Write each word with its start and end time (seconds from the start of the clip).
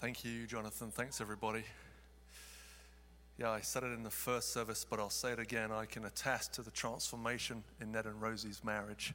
Thank 0.00 0.24
you, 0.24 0.46
Jonathan. 0.46 0.92
Thanks, 0.92 1.20
everybody. 1.20 1.64
Yeah, 3.36 3.50
I 3.50 3.62
said 3.62 3.82
it 3.82 3.88
in 3.88 4.04
the 4.04 4.10
first 4.10 4.52
service, 4.52 4.86
but 4.88 5.00
I'll 5.00 5.10
say 5.10 5.32
it 5.32 5.40
again. 5.40 5.72
I 5.72 5.86
can 5.86 6.04
attest 6.04 6.52
to 6.54 6.62
the 6.62 6.70
transformation 6.70 7.64
in 7.80 7.90
Ned 7.90 8.06
and 8.06 8.22
Rosie's 8.22 8.62
marriage. 8.62 9.12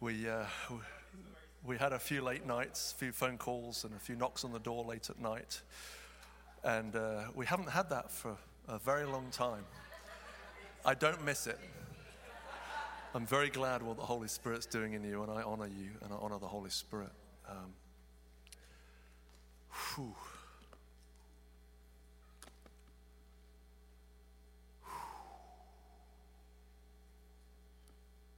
We, 0.00 0.28
uh, 0.28 0.46
we 1.64 1.78
had 1.78 1.92
a 1.92 1.98
few 2.00 2.22
late 2.22 2.44
nights, 2.44 2.90
a 2.90 2.96
few 2.96 3.12
phone 3.12 3.38
calls, 3.38 3.84
and 3.84 3.94
a 3.94 4.00
few 4.00 4.16
knocks 4.16 4.44
on 4.44 4.52
the 4.52 4.58
door 4.58 4.84
late 4.84 5.08
at 5.08 5.20
night. 5.20 5.60
And 6.64 6.96
uh, 6.96 7.26
we 7.36 7.46
haven't 7.46 7.70
had 7.70 7.88
that 7.90 8.10
for 8.10 8.36
a 8.66 8.80
very 8.80 9.04
long 9.04 9.28
time. 9.30 9.64
I 10.84 10.94
don't 10.94 11.24
miss 11.24 11.46
it. 11.46 11.60
I'm 13.14 13.26
very 13.26 13.48
glad 13.48 13.80
what 13.80 13.96
the 13.96 14.02
Holy 14.02 14.26
Spirit's 14.26 14.66
doing 14.66 14.94
in 14.94 15.04
you, 15.04 15.22
and 15.22 15.30
I 15.30 15.42
honor 15.42 15.68
you 15.68 15.90
and 16.02 16.12
I 16.12 16.16
honor 16.16 16.40
the 16.40 16.48
Holy 16.48 16.70
Spirit. 16.70 17.12
Um, 17.48 17.74
whew. 19.94 20.14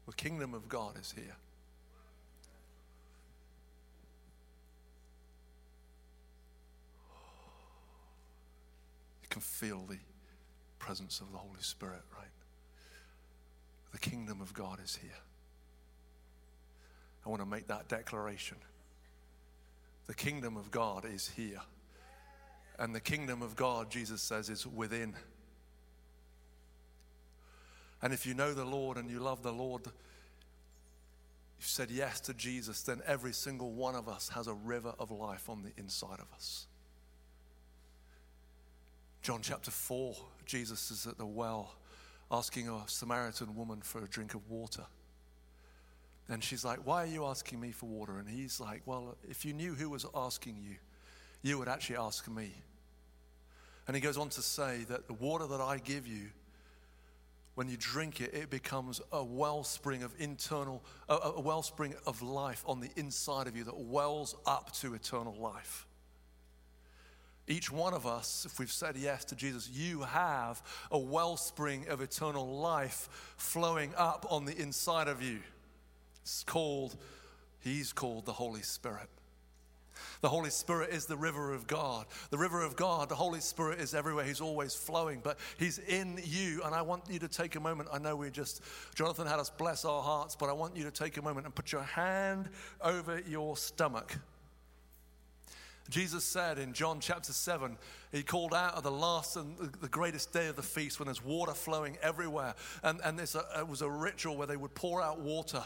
The 0.06 0.12
kingdom 0.12 0.54
of 0.54 0.68
God 0.68 0.98
is 0.98 1.12
here. 1.16 1.36
You 9.22 9.28
can 9.28 9.40
feel 9.40 9.84
the 9.88 9.98
presence 10.78 11.20
of 11.20 11.32
the 11.32 11.38
Holy 11.38 11.60
Spirit, 11.60 12.02
right? 12.16 12.28
The 13.92 13.98
kingdom 13.98 14.40
of 14.40 14.54
God 14.54 14.78
is 14.82 14.96
here. 14.96 15.10
I 17.24 17.28
want 17.28 17.42
to 17.42 17.46
make 17.46 17.66
that 17.66 17.88
declaration. 17.88 18.58
The 20.06 20.14
kingdom 20.14 20.56
of 20.56 20.70
God 20.70 21.04
is 21.04 21.30
here. 21.36 21.60
And 22.78 22.94
the 22.94 23.00
kingdom 23.00 23.42
of 23.42 23.56
God, 23.56 23.90
Jesus 23.90 24.22
says, 24.22 24.48
is 24.48 24.66
within. 24.66 25.14
And 28.02 28.12
if 28.12 28.26
you 28.26 28.34
know 28.34 28.52
the 28.52 28.64
Lord 28.64 28.98
and 28.98 29.10
you 29.10 29.18
love 29.18 29.42
the 29.42 29.52
Lord, 29.52 29.82
you've 29.84 29.94
said 31.66 31.90
yes 31.90 32.20
to 32.20 32.34
Jesus, 32.34 32.82
then 32.82 33.00
every 33.06 33.32
single 33.32 33.72
one 33.72 33.94
of 33.94 34.08
us 34.08 34.28
has 34.30 34.46
a 34.46 34.54
river 34.54 34.92
of 34.98 35.10
life 35.10 35.48
on 35.48 35.62
the 35.62 35.72
inside 35.76 36.20
of 36.20 36.26
us. 36.34 36.66
John 39.22 39.40
chapter 39.42 39.70
4, 39.70 40.14
Jesus 40.44 40.90
is 40.90 41.06
at 41.06 41.18
the 41.18 41.26
well 41.26 41.72
asking 42.30 42.68
a 42.68 42.82
Samaritan 42.86 43.56
woman 43.56 43.80
for 43.80 44.04
a 44.04 44.08
drink 44.08 44.34
of 44.34 44.48
water. 44.50 44.84
And 46.28 46.42
she's 46.42 46.64
like, 46.64 46.80
Why 46.84 47.04
are 47.04 47.06
you 47.06 47.24
asking 47.26 47.60
me 47.60 47.72
for 47.72 47.86
water? 47.86 48.18
And 48.18 48.28
he's 48.28 48.60
like, 48.60 48.82
Well, 48.86 49.16
if 49.28 49.44
you 49.44 49.52
knew 49.52 49.74
who 49.74 49.90
was 49.90 50.06
asking 50.14 50.56
you, 50.56 50.76
you 51.42 51.58
would 51.58 51.68
actually 51.68 51.96
ask 51.96 52.28
me. 52.28 52.52
And 53.86 53.94
he 53.94 54.02
goes 54.02 54.18
on 54.18 54.30
to 54.30 54.42
say 54.42 54.84
that 54.88 55.06
the 55.06 55.14
water 55.14 55.46
that 55.46 55.60
I 55.60 55.78
give 55.78 56.08
you, 56.08 56.30
when 57.54 57.68
you 57.68 57.76
drink 57.78 58.20
it, 58.20 58.34
it 58.34 58.50
becomes 58.50 59.00
a 59.12 59.22
wellspring 59.22 60.02
of 60.02 60.12
internal, 60.18 60.84
a, 61.08 61.40
wellspring 61.40 61.94
of 62.04 62.20
life 62.20 62.64
on 62.66 62.80
the 62.80 62.90
inside 62.96 63.46
of 63.46 63.56
you 63.56 63.64
that 63.64 63.78
wells 63.78 64.34
up 64.44 64.72
to 64.80 64.94
eternal 64.94 65.34
life. 65.34 65.86
Each 67.48 67.70
one 67.70 67.94
of 67.94 68.06
us, 68.06 68.44
if 68.44 68.58
we've 68.58 68.72
said 68.72 68.96
yes 68.96 69.24
to 69.26 69.36
Jesus, 69.36 69.70
you 69.70 70.02
have 70.02 70.60
a 70.90 70.98
wellspring 70.98 71.88
of 71.88 72.00
eternal 72.00 72.58
life 72.58 73.08
flowing 73.36 73.92
up 73.96 74.26
on 74.28 74.44
the 74.46 74.56
inside 74.60 75.06
of 75.06 75.22
you. 75.22 75.38
It's 76.26 76.42
called, 76.42 76.96
He's 77.60 77.92
called 77.92 78.26
the 78.26 78.32
Holy 78.32 78.62
Spirit. 78.62 79.08
The 80.22 80.28
Holy 80.28 80.50
Spirit 80.50 80.90
is 80.90 81.06
the 81.06 81.16
river 81.16 81.54
of 81.54 81.68
God. 81.68 82.06
The 82.30 82.36
river 82.36 82.62
of 82.62 82.74
God, 82.74 83.08
the 83.08 83.14
Holy 83.14 83.38
Spirit 83.38 83.78
is 83.78 83.94
everywhere. 83.94 84.24
He's 84.24 84.40
always 84.40 84.74
flowing, 84.74 85.20
but 85.22 85.38
He's 85.56 85.78
in 85.78 86.18
you. 86.24 86.62
And 86.64 86.74
I 86.74 86.82
want 86.82 87.04
you 87.08 87.20
to 87.20 87.28
take 87.28 87.54
a 87.54 87.60
moment. 87.60 87.90
I 87.92 87.98
know 87.98 88.16
we 88.16 88.28
just, 88.30 88.60
Jonathan 88.96 89.28
had 89.28 89.38
us 89.38 89.50
bless 89.50 89.84
our 89.84 90.02
hearts, 90.02 90.34
but 90.34 90.48
I 90.48 90.52
want 90.52 90.76
you 90.76 90.82
to 90.82 90.90
take 90.90 91.16
a 91.16 91.22
moment 91.22 91.46
and 91.46 91.54
put 91.54 91.70
your 91.70 91.84
hand 91.84 92.48
over 92.80 93.22
your 93.28 93.56
stomach. 93.56 94.16
Jesus 95.88 96.24
said 96.24 96.58
in 96.58 96.72
John 96.72 96.98
chapter 96.98 97.32
7, 97.32 97.78
he 98.10 98.24
called 98.24 98.52
out 98.52 98.76
at 98.76 98.82
the 98.82 98.90
last 98.90 99.36
and 99.36 99.56
the 99.80 99.88
greatest 99.88 100.32
day 100.32 100.48
of 100.48 100.56
the 100.56 100.62
feast 100.62 100.98
when 100.98 101.06
there's 101.06 101.24
water 101.24 101.52
flowing 101.54 101.96
everywhere. 102.02 102.56
And, 102.82 103.00
and 103.04 103.20
a, 103.20 103.60
it 103.60 103.68
was 103.68 103.80
a 103.82 103.88
ritual 103.88 104.36
where 104.36 104.48
they 104.48 104.56
would 104.56 104.74
pour 104.74 105.00
out 105.00 105.20
water. 105.20 105.64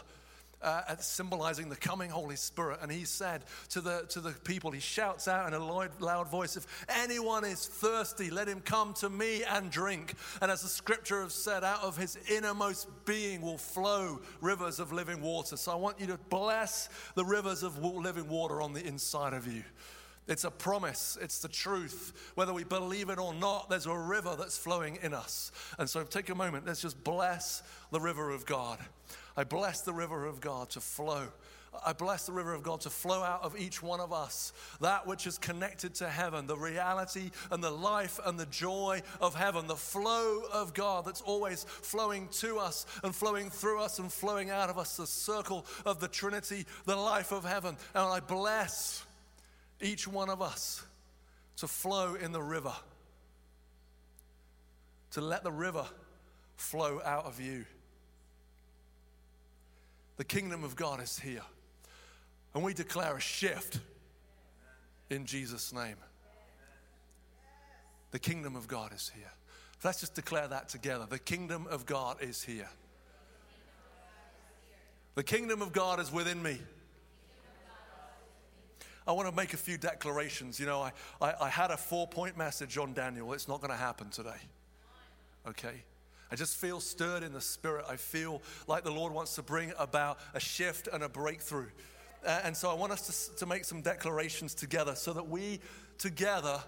Uh, 0.61 0.95
symbolizing 0.97 1.69
the 1.69 1.75
coming 1.75 2.09
Holy 2.11 2.35
Spirit. 2.35 2.79
And 2.83 2.91
he 2.91 3.03
said 3.03 3.45
to 3.69 3.81
the, 3.81 4.05
to 4.09 4.19
the 4.19 4.31
people, 4.43 4.69
he 4.69 4.79
shouts 4.79 5.27
out 5.27 5.47
in 5.47 5.55
a 5.55 5.65
loud, 5.65 5.99
loud 5.99 6.29
voice, 6.29 6.55
If 6.55 6.67
anyone 6.87 7.43
is 7.43 7.65
thirsty, 7.65 8.29
let 8.29 8.47
him 8.47 8.61
come 8.61 8.93
to 8.95 9.09
me 9.09 9.43
and 9.43 9.71
drink. 9.71 10.13
And 10.39 10.51
as 10.51 10.61
the 10.61 10.69
scripture 10.69 11.23
has 11.23 11.33
said, 11.33 11.63
out 11.63 11.81
of 11.81 11.97
his 11.97 12.15
innermost 12.29 12.87
being 13.05 13.41
will 13.41 13.57
flow 13.57 14.21
rivers 14.39 14.79
of 14.79 14.91
living 14.91 15.21
water. 15.21 15.57
So 15.57 15.71
I 15.71 15.75
want 15.75 15.99
you 15.99 16.05
to 16.07 16.19
bless 16.29 16.89
the 17.15 17.25
rivers 17.25 17.63
of 17.63 17.83
living 17.83 18.29
water 18.29 18.61
on 18.61 18.73
the 18.73 18.85
inside 18.85 19.33
of 19.33 19.47
you. 19.51 19.63
It's 20.27 20.43
a 20.43 20.51
promise, 20.51 21.17
it's 21.19 21.39
the 21.39 21.47
truth. 21.47 22.31
Whether 22.35 22.53
we 22.53 22.63
believe 22.63 23.09
it 23.09 23.17
or 23.17 23.33
not, 23.33 23.69
there's 23.69 23.87
a 23.87 23.97
river 23.97 24.35
that's 24.37 24.57
flowing 24.57 24.99
in 25.01 25.13
us. 25.13 25.51
And 25.79 25.89
so 25.89 26.03
take 26.03 26.29
a 26.29 26.35
moment, 26.35 26.65
let's 26.65 26.81
just 26.81 27.03
bless 27.03 27.63
the 27.91 27.99
river 27.99 28.29
of 28.29 28.45
God. 28.45 28.77
I 29.37 29.43
bless 29.43 29.81
the 29.81 29.93
river 29.93 30.25
of 30.25 30.41
God 30.41 30.69
to 30.71 30.79
flow. 30.79 31.27
I 31.85 31.93
bless 31.93 32.25
the 32.25 32.33
river 32.33 32.53
of 32.53 32.63
God 32.63 32.81
to 32.81 32.89
flow 32.89 33.23
out 33.23 33.43
of 33.43 33.57
each 33.57 33.81
one 33.81 34.01
of 34.01 34.11
us, 34.11 34.51
that 34.81 35.07
which 35.07 35.25
is 35.25 35.37
connected 35.37 35.95
to 35.95 36.09
heaven, 36.09 36.45
the 36.45 36.57
reality 36.57 37.31
and 37.49 37.63
the 37.63 37.71
life 37.71 38.19
and 38.25 38.37
the 38.37 38.45
joy 38.47 39.01
of 39.21 39.35
heaven, 39.35 39.67
the 39.67 39.75
flow 39.75 40.41
of 40.51 40.73
God 40.73 41.05
that's 41.05 41.21
always 41.21 41.63
flowing 41.63 42.27
to 42.39 42.57
us 42.57 42.85
and 43.03 43.15
flowing 43.15 43.49
through 43.49 43.79
us 43.79 43.99
and 43.99 44.11
flowing 44.11 44.49
out 44.49 44.69
of 44.69 44.77
us, 44.77 44.97
the 44.97 45.07
circle 45.07 45.65
of 45.85 46.01
the 46.01 46.09
Trinity, 46.09 46.65
the 46.85 46.95
life 46.97 47.31
of 47.31 47.45
heaven. 47.45 47.77
And 47.95 48.03
I 48.03 48.19
bless 48.19 49.05
each 49.79 50.07
one 50.07 50.29
of 50.29 50.41
us 50.41 50.83
to 51.57 51.67
flow 51.67 52.15
in 52.15 52.33
the 52.33 52.41
river, 52.41 52.73
to 55.11 55.21
let 55.21 55.43
the 55.43 55.51
river 55.53 55.85
flow 56.57 56.99
out 57.05 57.25
of 57.25 57.39
you. 57.39 57.65
The 60.21 60.25
kingdom 60.25 60.63
of 60.63 60.75
God 60.75 61.01
is 61.01 61.17
here. 61.17 61.41
And 62.53 62.63
we 62.63 62.75
declare 62.75 63.17
a 63.17 63.19
shift 63.19 63.79
in 65.09 65.25
Jesus' 65.25 65.73
name. 65.73 65.95
The 68.11 68.19
kingdom 68.19 68.55
of 68.55 68.67
God 68.67 68.93
is 68.93 69.11
here. 69.15 69.31
Let's 69.83 69.99
just 70.01 70.13
declare 70.13 70.47
that 70.47 70.69
together. 70.69 71.07
The 71.09 71.17
kingdom 71.17 71.65
of 71.71 71.87
God 71.87 72.17
is 72.21 72.43
here. 72.43 72.69
The 75.15 75.23
kingdom 75.23 75.59
of 75.59 75.73
God 75.73 75.99
is 75.99 76.11
within 76.11 76.43
me. 76.43 76.59
I 79.07 79.13
want 79.13 79.27
to 79.27 79.35
make 79.35 79.55
a 79.55 79.57
few 79.57 79.79
declarations. 79.79 80.59
You 80.59 80.67
know, 80.67 80.83
I, 80.83 80.91
I, 81.19 81.33
I 81.41 81.49
had 81.49 81.71
a 81.71 81.77
four 81.77 82.05
point 82.05 82.37
message 82.37 82.77
on 82.77 82.93
Daniel. 82.93 83.33
It's 83.33 83.47
not 83.47 83.59
going 83.59 83.71
to 83.71 83.75
happen 83.75 84.11
today. 84.11 84.37
Okay? 85.47 85.81
I 86.31 86.35
just 86.35 86.57
feel 86.57 86.79
stirred 86.79 87.23
in 87.23 87.33
the 87.33 87.41
spirit. 87.41 87.85
I 87.89 87.97
feel 87.97 88.41
like 88.67 88.83
the 88.83 88.91
Lord 88.91 89.13
wants 89.13 89.35
to 89.35 89.43
bring 89.43 89.73
about 89.77 90.17
a 90.33 90.39
shift 90.39 90.87
and 90.91 91.03
a 91.03 91.09
breakthrough. 91.09 91.69
and 92.25 92.55
so 92.55 92.69
I 92.69 92.73
want 92.73 92.93
us 92.93 93.29
to, 93.29 93.35
to 93.37 93.45
make 93.45 93.65
some 93.65 93.81
declarations 93.81 94.53
together 94.53 94.95
so 94.95 95.11
that 95.13 95.27
we 95.27 95.59
together 95.97 96.61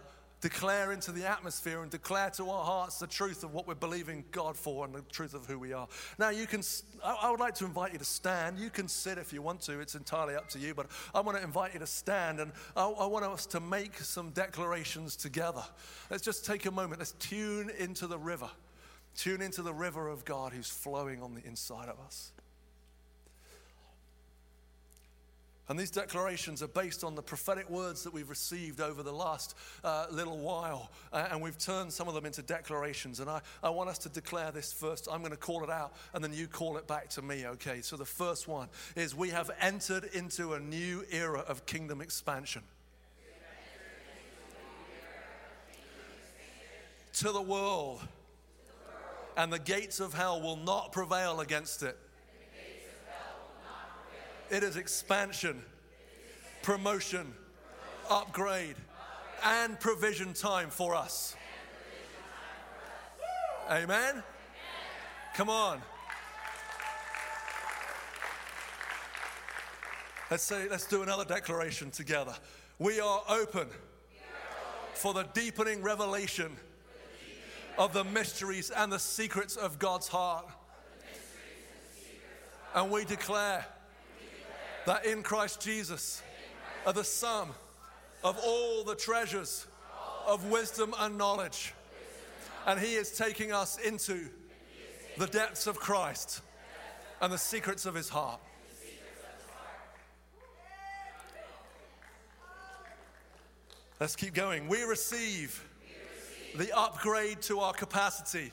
declare 0.43 0.91
into 0.91 1.13
the 1.13 1.25
atmosphere 1.25 1.83
and 1.83 1.89
declare 1.89 2.29
to 2.29 2.49
our 2.49 2.65
hearts 2.65 2.99
the 2.99 3.07
truth 3.07 3.45
of 3.45 3.53
what 3.53 3.65
we're 3.65 3.75
believing 3.75 4.25
God 4.31 4.57
for 4.57 4.83
and 4.83 4.93
the 4.93 5.01
truth 5.03 5.33
of 5.33 5.45
who 5.45 5.57
we 5.57 5.71
are. 5.71 5.87
Now, 6.19 6.31
you 6.31 6.47
can, 6.47 6.61
I 7.01 7.31
would 7.31 7.39
like 7.39 7.55
to 7.55 7.65
invite 7.65 7.93
you 7.93 7.99
to 7.99 8.05
stand. 8.05 8.59
You 8.59 8.69
can 8.69 8.89
sit 8.89 9.17
if 9.17 9.31
you 9.31 9.41
want 9.41 9.61
to, 9.61 9.79
it's 9.79 9.95
entirely 9.95 10.35
up 10.35 10.49
to 10.49 10.59
you, 10.59 10.73
but 10.73 10.87
I 11.15 11.21
want 11.21 11.37
to 11.37 11.43
invite 11.43 11.73
you 11.73 11.79
to 11.79 11.87
stand 11.87 12.41
and 12.41 12.51
I, 12.75 12.85
I 12.85 13.05
want 13.05 13.23
us 13.23 13.45
to 13.47 13.61
make 13.61 13.97
some 13.99 14.31
declarations 14.31 15.15
together. 15.15 15.63
Let's 16.09 16.23
just 16.23 16.45
take 16.45 16.65
a 16.65 16.71
moment, 16.71 16.99
let's 16.99 17.13
tune 17.13 17.71
into 17.79 18.05
the 18.05 18.17
river. 18.17 18.49
Tune 19.15 19.41
into 19.41 19.61
the 19.61 19.73
river 19.73 20.07
of 20.07 20.25
God 20.25 20.53
who's 20.53 20.69
flowing 20.69 21.21
on 21.21 21.35
the 21.35 21.45
inside 21.45 21.89
of 21.89 21.99
us. 21.99 22.31
And 25.69 25.79
these 25.79 25.91
declarations 25.91 26.61
are 26.61 26.67
based 26.67 27.05
on 27.05 27.15
the 27.15 27.21
prophetic 27.21 27.69
words 27.69 28.03
that 28.03 28.13
we've 28.13 28.29
received 28.29 28.81
over 28.81 29.01
the 29.01 29.13
last 29.13 29.55
uh, 29.83 30.07
little 30.11 30.37
while. 30.37 30.91
Uh, 31.11 31.29
and 31.31 31.41
we've 31.41 31.57
turned 31.57 31.93
some 31.93 32.09
of 32.09 32.13
them 32.13 32.25
into 32.25 32.41
declarations. 32.41 33.21
And 33.21 33.29
I, 33.29 33.39
I 33.63 33.69
want 33.69 33.89
us 33.89 33.97
to 33.99 34.09
declare 34.09 34.51
this 34.51 34.73
first. 34.73 35.07
I'm 35.09 35.19
going 35.19 35.31
to 35.31 35.37
call 35.37 35.63
it 35.63 35.69
out, 35.69 35.93
and 36.13 36.21
then 36.21 36.33
you 36.33 36.47
call 36.47 36.75
it 36.77 36.85
back 36.85 37.09
to 37.11 37.21
me, 37.21 37.47
okay? 37.47 37.79
So 37.79 37.95
the 37.95 38.05
first 38.05 38.47
one 38.47 38.67
is 38.97 39.15
We 39.15 39.29
have 39.29 39.51
entered 39.61 40.09
into 40.13 40.53
a 40.53 40.59
new 40.59 41.05
era 41.09 41.39
of 41.47 41.65
kingdom 41.65 42.01
expansion. 42.01 42.63
To 47.13 47.31
the 47.31 47.41
world, 47.41 48.01
and 49.37 49.51
the 49.51 49.59
gates 49.59 49.99
of 49.99 50.13
hell 50.13 50.41
will 50.41 50.57
not 50.57 50.91
prevail 50.91 51.39
against 51.39 51.83
it. 51.83 51.97
It 54.49 54.63
is 54.63 54.75
expansion, 54.75 55.63
promotion, 56.61 57.33
upgrade, 58.09 58.75
and 59.43 59.79
provision 59.79 60.33
time 60.33 60.69
for 60.69 60.93
us. 60.93 61.35
Amen? 63.69 64.21
Come 65.35 65.49
on. 65.49 65.81
Let's 70.29 70.43
say, 70.43 70.67
let's 70.69 70.85
do 70.87 71.03
another 71.03 71.25
declaration 71.25 71.91
together. 71.91 72.33
We 72.79 72.99
are 72.99 73.21
open 73.29 73.67
for 74.93 75.13
the 75.13 75.23
deepening 75.33 75.81
revelation 75.81 76.55
of 77.77 77.93
the 77.93 78.03
mysteries 78.03 78.69
and 78.69 78.91
the 78.91 78.99
secrets 78.99 79.55
of 79.55 79.79
God's 79.79 80.07
heart. 80.07 80.47
And 82.75 82.91
we 82.91 83.05
declare 83.05 83.65
that 84.85 85.05
in 85.05 85.23
Christ 85.23 85.61
Jesus 85.61 86.21
are 86.85 86.93
the 86.93 87.03
sum 87.03 87.49
of 88.23 88.39
all 88.43 88.83
the 88.83 88.95
treasures 88.95 89.67
of 90.27 90.49
wisdom 90.49 90.93
and 90.99 91.17
knowledge. 91.17 91.73
And 92.65 92.79
He 92.79 92.95
is 92.95 93.11
taking 93.11 93.51
us 93.51 93.77
into 93.77 94.29
the 95.17 95.27
depths 95.27 95.67
of 95.67 95.79
Christ 95.79 96.41
and 97.21 97.31
the 97.31 97.37
secrets 97.37 97.85
of 97.85 97.93
His 97.93 98.09
heart. 98.09 98.39
Let's 103.99 104.15
keep 104.15 104.33
going. 104.33 104.67
We 104.67 104.81
receive 104.83 105.63
the 106.55 106.71
upgrade 106.77 107.41
to 107.43 107.59
our 107.59 107.73
capacity 107.73 108.51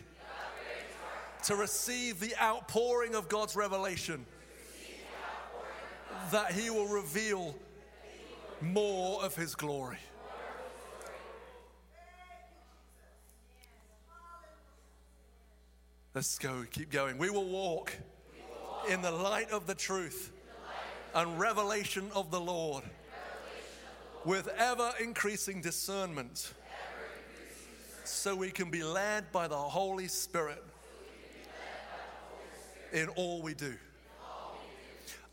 to 1.44 1.56
receive 1.56 2.20
the 2.20 2.34
outpouring 2.42 3.14
of 3.14 3.28
God's 3.28 3.56
revelation 3.56 4.24
that 6.30 6.52
He 6.52 6.70
will 6.70 6.88
reveal 6.88 7.54
more 8.60 9.22
of 9.22 9.34
His 9.34 9.54
glory. 9.54 9.98
Let's 16.14 16.38
go, 16.38 16.64
keep 16.70 16.90
going. 16.90 17.18
We 17.18 17.30
will 17.30 17.48
walk 17.48 17.92
in 18.88 19.00
the 19.00 19.12
light 19.12 19.50
of 19.50 19.66
the 19.66 19.74
truth 19.74 20.32
and 21.14 21.38
revelation 21.38 22.10
of 22.14 22.30
the 22.30 22.40
Lord 22.40 22.84
with 24.24 24.48
ever 24.58 24.92
increasing 25.00 25.60
discernment 25.60 26.52
so 28.10 28.34
we 28.34 28.50
can 28.50 28.70
be 28.70 28.82
led 28.82 29.30
by 29.32 29.48
the 29.48 29.56
Holy 29.56 30.08
Spirit 30.08 30.62
in 32.92 33.08
all 33.10 33.40
we 33.42 33.54
do. 33.54 33.74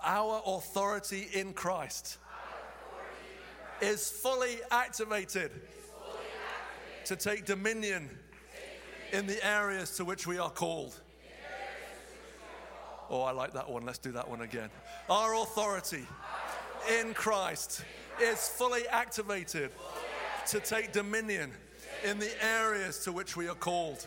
Our 0.03 0.41
authority 0.45 1.27
in 1.33 1.53
Christ 1.53 2.17
is 3.81 4.09
fully 4.09 4.57
activated 4.71 5.51
to 7.05 7.15
take 7.15 7.45
dominion 7.45 8.09
in 9.11 9.27
the 9.27 9.45
areas 9.45 9.95
to 9.97 10.05
which 10.05 10.27
we 10.27 10.37
are 10.37 10.49
called. 10.49 10.99
Oh, 13.09 13.21
I 13.21 13.31
like 13.31 13.53
that 13.53 13.69
one. 13.69 13.85
Let's 13.85 13.99
do 13.99 14.11
that 14.11 14.29
one 14.29 14.41
again. 14.41 14.69
Our 15.09 15.41
authority 15.41 16.05
in 16.99 17.13
Christ 17.13 17.83
is 18.21 18.47
fully 18.49 18.87
activated 18.87 19.71
to 20.47 20.59
take 20.59 20.91
dominion 20.91 21.51
in 22.03 22.19
the 22.19 22.31
areas 22.43 22.99
to 22.99 23.11
which 23.11 23.35
we 23.35 23.47
are 23.47 23.55
called. 23.55 24.05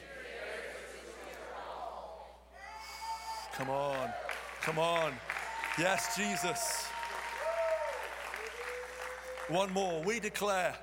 Come 3.54 3.70
on, 3.70 4.10
come 4.62 4.78
on. 4.78 5.12
Yes, 5.78 6.16
Jesus. 6.16 6.86
One 9.48 9.72
more. 9.72 10.02
We 10.02 10.20
declare 10.20 10.74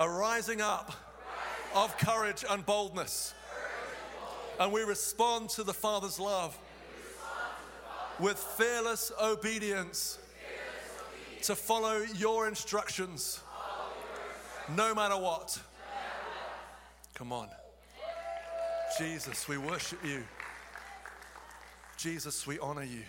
a 0.00 0.08
rising 0.08 0.60
up 0.60 0.92
of 1.74 1.96
courage 1.98 2.44
and 2.48 2.64
boldness. 2.64 3.34
And 4.58 4.72
we 4.72 4.82
respond 4.82 5.50
to 5.50 5.62
the 5.62 5.72
Father's 5.72 6.18
love 6.18 6.58
with 8.18 8.38
fearless 8.38 9.12
obedience 9.20 10.18
to 11.42 11.56
follow 11.56 12.02
your 12.16 12.48
instructions 12.48 13.40
no 14.76 14.94
matter 14.94 15.16
what. 15.16 15.58
Come 17.14 17.32
on. 17.32 17.48
Jesus, 18.98 19.48
we 19.48 19.58
worship 19.58 20.04
you. 20.04 20.22
Jesus, 21.96 22.46
we 22.46 22.58
honor 22.58 22.84
you. 22.84 23.02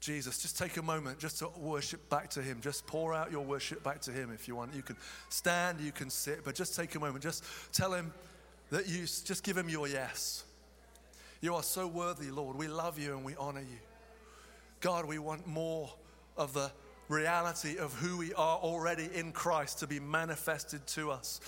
Jesus, 0.00 0.42
just 0.42 0.58
take 0.58 0.76
a 0.76 0.82
moment 0.82 1.18
just 1.18 1.38
to 1.38 1.48
worship 1.56 2.10
back 2.10 2.28
to 2.30 2.42
Him. 2.42 2.60
Just 2.60 2.86
pour 2.86 3.14
out 3.14 3.32
your 3.32 3.44
worship 3.44 3.82
back 3.82 4.00
to 4.02 4.12
Him 4.12 4.30
if 4.32 4.46
you 4.46 4.54
want. 4.54 4.74
You 4.74 4.82
can 4.82 4.96
stand, 5.30 5.80
you 5.80 5.92
can 5.92 6.10
sit, 6.10 6.44
but 6.44 6.54
just 6.54 6.76
take 6.76 6.94
a 6.94 7.00
moment. 7.00 7.22
Just 7.22 7.44
tell 7.72 7.92
Him 7.92 8.12
that 8.70 8.86
you 8.86 9.00
just 9.00 9.42
give 9.42 9.56
Him 9.56 9.68
your 9.68 9.88
yes. 9.88 10.44
You 11.40 11.54
are 11.54 11.62
so 11.62 11.86
worthy, 11.86 12.30
Lord. 12.30 12.56
We 12.56 12.68
love 12.68 12.98
you 12.98 13.14
and 13.16 13.24
we 13.24 13.34
honor 13.36 13.60
you. 13.60 13.78
God, 14.80 15.06
we 15.06 15.18
want 15.18 15.46
more 15.46 15.90
of 16.36 16.52
the 16.52 16.70
reality 17.08 17.78
of 17.78 17.92
who 17.94 18.18
we 18.18 18.32
are 18.34 18.58
already 18.58 19.08
in 19.14 19.32
Christ 19.32 19.78
to 19.80 19.86
be 19.86 20.00
manifested 20.00 20.86
to 20.88 21.10
us. 21.10 21.40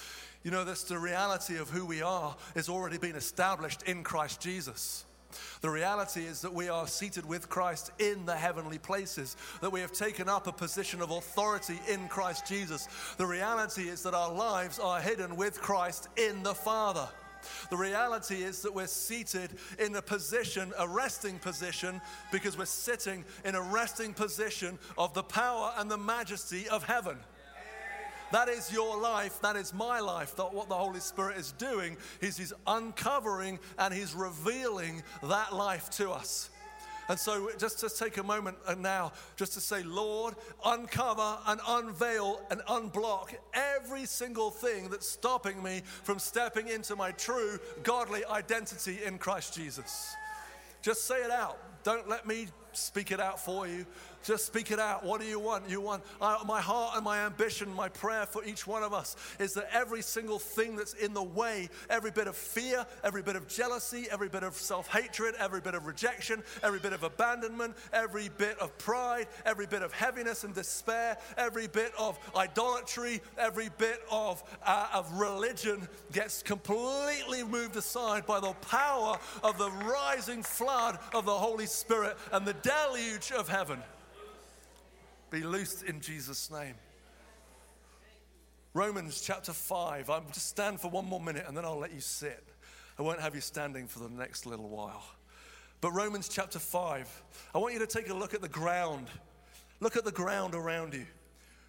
You 0.47 0.53
know, 0.53 0.63
that's 0.63 0.85
the 0.85 0.97
reality 0.97 1.57
of 1.57 1.71
who 1.71 1.85
we 1.85 2.03
are 2.03 2.37
is 2.55 2.69
already 2.69 2.99
been 2.99 3.17
established 3.17 3.83
in 3.83 4.05
Christ 4.05 4.41
Jesus. 4.41 5.05
The 5.61 5.69
reality 5.69 6.25
is 6.25 6.41
that 6.43 6.55
we 6.55 6.69
are 6.69 6.87
seated 6.87 7.27
with 7.27 7.49
Christ 7.49 7.91
in 7.99 8.25
the 8.27 8.37
heavenly 8.37 8.79
places, 8.79 9.37
that 9.61 9.73
we 9.73 9.81
have 9.81 9.91
taken 9.91 10.29
up 10.29 10.47
a 10.47 10.53
position 10.53 11.03
of 11.03 11.11
authority 11.11 11.81
in 11.89 12.07
Christ 12.07 12.47
Jesus. 12.47 12.87
The 13.19 13.27
reality 13.27 13.89
is 13.89 14.05
that 14.05 14.15
our 14.15 14.33
lives 14.33 14.79
are 14.79 15.01
hidden 15.01 15.35
with 15.35 15.61
Christ 15.61 16.07
in 16.17 16.45
the 16.45 16.55
Father. 16.55 17.09
The 17.71 17.77
reality 17.77 18.37
is 18.37 18.63
that 18.63 18.73
we're 18.73 18.87
seated 18.87 19.51
in 19.81 19.97
a 19.97 20.03
position, 20.03 20.73
a 20.79 20.87
resting 20.87 21.41
position, 21.41 22.01
because 22.31 22.57
we're 22.57 22.67
sitting 22.67 23.25
in 23.45 23.57
a 23.57 23.63
resting 23.63 24.15
position 24.15 24.79
of 24.97 25.13
the 25.13 25.25
power 25.25 25.73
and 25.77 25.91
the 25.91 25.99
majesty 25.99 26.69
of 26.69 26.85
heaven. 26.85 27.19
That 28.33 28.49
is 28.49 28.73
your 28.73 29.01
life. 29.01 29.41
That 29.41 29.57
is 29.57 29.73
my 29.73 30.01
life. 30.01 30.37
That 30.37 30.53
what 30.53 30.69
the 30.69 30.75
Holy 30.75 31.01
Spirit 31.01 31.39
is 31.39 31.53
doing 31.53 31.97
is 32.21 32.37
He's 32.37 32.53
uncovering 32.67 33.59
and 33.79 33.95
He's 33.95 34.15
revealing 34.15 35.03
that 35.23 35.55
life 35.55 35.91
to 35.91 36.11
us. 36.11 36.51
And 37.09 37.19
so, 37.19 37.51
just 37.57 37.79
to 37.81 37.89
take 37.89 38.17
a 38.17 38.23
moment 38.23 38.57
and 38.67 38.83
now, 38.83 39.13
just 39.37 39.53
to 39.55 39.61
say, 39.61 39.85
Lord, 39.85 40.35
uncover 40.65 41.39
and 41.47 41.61
unveil 41.69 42.41
and 42.51 42.61
unblock 42.63 43.35
every 43.55 44.07
single 44.07 44.51
thing 44.51 44.89
that's 44.89 45.09
stopping 45.09 45.63
me 45.63 45.83
from 45.85 46.19
stepping 46.19 46.67
into 46.67 46.97
my 46.97 47.13
true 47.13 47.59
godly 47.85 48.25
identity 48.25 48.99
in 49.05 49.19
Christ 49.19 49.55
Jesus. 49.55 50.17
Just 50.83 51.07
say 51.07 51.23
it 51.23 51.31
out. 51.31 51.59
Don't 51.85 52.09
let 52.09 52.27
me 52.27 52.49
speak 52.73 53.13
it 53.13 53.21
out 53.21 53.39
for 53.39 53.69
you. 53.69 53.87
Just 54.25 54.47
speak 54.47 54.71
it 54.71 54.79
out. 54.79 55.05
What 55.05 55.21
do 55.21 55.27
you 55.27 55.39
want? 55.39 55.69
You 55.69 55.81
want 55.81 56.03
uh, 56.21 56.39
my 56.47 56.61
heart 56.61 56.97
and 56.97 57.05
my 57.05 57.25
ambition, 57.27 57.73
my 57.73 57.89
prayer 57.89 58.27
for 58.27 58.45
each 58.45 58.67
one 58.67 58.83
of 58.83 58.93
us 58.93 59.17
is 59.39 59.55
that 59.55 59.69
every 59.73 60.03
single 60.03 60.39
thing 60.39 60.77
that's 60.77 60.95
in 60.95 61.15
the 61.15 61.23
way, 61.23 61.69
every 61.89 62.11
bit 62.11 62.27
of 62.27 62.37
fear, 62.37 62.85
every 63.05 63.23
bit 63.23 63.37
of 63.37 63.47
jealousy, 63.47 64.07
every 64.11 64.29
bit 64.29 64.43
of 64.43 64.55
self 64.55 64.89
hatred, 64.89 65.35
every 65.39 65.61
bit 65.61 65.75
of 65.75 65.87
rejection, 65.87 66.43
every 66.63 66.79
bit 66.79 66.93
of 66.93 67.03
abandonment, 67.03 67.75
every 67.93 68.29
bit 68.37 68.59
of 68.59 68.77
pride, 68.79 69.27
every 69.45 69.67
bit 69.67 69.83
of 69.83 69.93
heaviness 69.93 70.45
and 70.45 70.55
despair, 70.55 71.17
every 71.37 71.67
bit 71.67 71.93
of 71.99 72.19
idolatry, 72.35 73.21
every 73.39 73.69
bit 73.79 74.03
of, 74.11 74.43
uh, 74.65 74.89
of 74.93 75.13
religion 75.13 75.87
gets 76.13 76.43
completely 76.43 77.45
moved 77.45 77.77
aside 77.77 78.27
by 78.27 78.41
the 78.41 78.53
power 78.55 79.19
of 79.43 79.59
the 79.59 79.71
rising 79.71 80.43
flood 80.43 80.99
of 81.15 81.25
the 81.27 81.33
Holy 81.33 81.67
Spirit 81.67 82.17
and 82.33 82.47
the 82.47 82.55
deluge 82.55 83.33
of 83.33 83.49
heaven 83.49 83.83
be 85.37 85.47
loosed 85.47 85.83
in 85.83 86.01
Jesus' 86.01 86.51
name. 86.51 86.75
Romans 88.73 89.21
chapter 89.21 89.53
5. 89.53 90.09
I'm 90.09 90.25
just 90.33 90.49
stand 90.49 90.81
for 90.81 90.91
one 90.91 91.05
more 91.05 91.21
minute 91.21 91.45
and 91.47 91.55
then 91.55 91.63
I'll 91.67 91.79
let 91.79 91.93
you 91.93 92.01
sit. 92.01 92.43
I 92.99 93.03
won't 93.03 93.21
have 93.21 93.35
you 93.35 93.43
standing 93.43 93.87
for 93.87 93.99
the 93.99 94.09
next 94.09 94.47
little 94.47 94.71
while. 94.71 95.05
But 95.83 95.93
Romans 95.93 96.31
chapter 96.31 96.59
5, 96.59 97.23
I 97.55 97.59
want 97.59 97.75
you 97.75 97.81
to 97.81 97.87
take 97.87 98.09
a 98.09 98.15
look 98.15 98.33
at 98.33 98.41
the 98.41 98.49
ground. 98.49 99.09
Look 99.81 99.99
at 99.99 100.07
the 100.07 100.13
ground 100.13 100.55
around 100.55 100.95
you. 100.95 101.05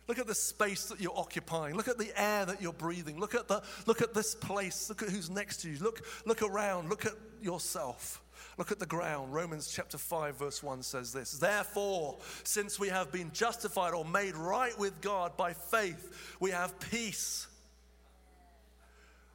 Look 0.07 0.17
at 0.17 0.27
the 0.27 0.36
space 0.36 0.86
that 0.86 1.01
you're 1.01 1.17
occupying. 1.17 1.75
Look 1.75 1.89
at 1.89 1.97
the 1.97 2.13
air 2.15 2.45
that 2.45 2.62
you're 2.62 2.71
breathing. 2.71 3.19
Look 3.19 3.36
at, 3.36 3.50
the, 3.50 3.62
look 3.86 4.01
at 4.01 4.13
this 4.13 4.33
place. 4.33 4.88
Look 4.88 5.03
at 5.03 5.09
who's 5.09 5.29
next 5.29 5.57
to 5.63 5.69
you. 5.69 5.77
Look, 5.79 6.05
look 6.25 6.41
around. 6.41 6.89
Look 6.89 7.05
at 7.05 7.15
yourself. 7.41 8.21
Look 8.58 8.72
at 8.72 8.80
the 8.80 8.88
ground. 8.88 9.34
Romans 9.34 9.72
chapter 9.74 10.00
5, 10.00 10.38
verse 10.38 10.64
1 10.64 10.82
says 10.82 11.14
this 11.14 11.34
Therefore, 11.34 12.18
since 12.44 12.80
we 12.80 12.90
have 12.90 13.12
been 13.12 13.32
justified 13.32 13.94
or 13.94 14.04
made 14.04 14.36
right 14.36 14.78
with 14.80 15.00
God 15.02 15.38
by 15.38 15.54
faith, 15.54 16.36
we 16.40 16.52
have 16.52 16.80
peace 16.80 17.48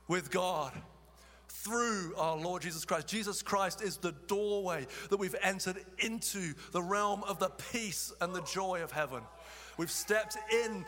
with 0.09 0.31
God 0.31 0.73
through 1.49 2.15
our 2.17 2.37
Lord 2.37 2.63
Jesus 2.63 2.85
Christ. 2.85 3.07
Jesus 3.07 3.43
Christ 3.43 3.81
is 3.81 3.97
the 3.97 4.13
doorway 4.27 4.87
that 5.11 5.19
we've 5.19 5.37
entered 5.41 5.77
into 5.99 6.55
the 6.73 6.83
realm 6.83 7.23
of 7.23 7.39
the 7.39 7.51
peace 7.73 8.13
and 8.21 8.35
the 8.35 8.43
joy 8.43 8.83
of 8.83 8.91
heaven. 8.91 9.23
We've 9.79 9.91
stepped 9.91 10.37
in 10.51 10.85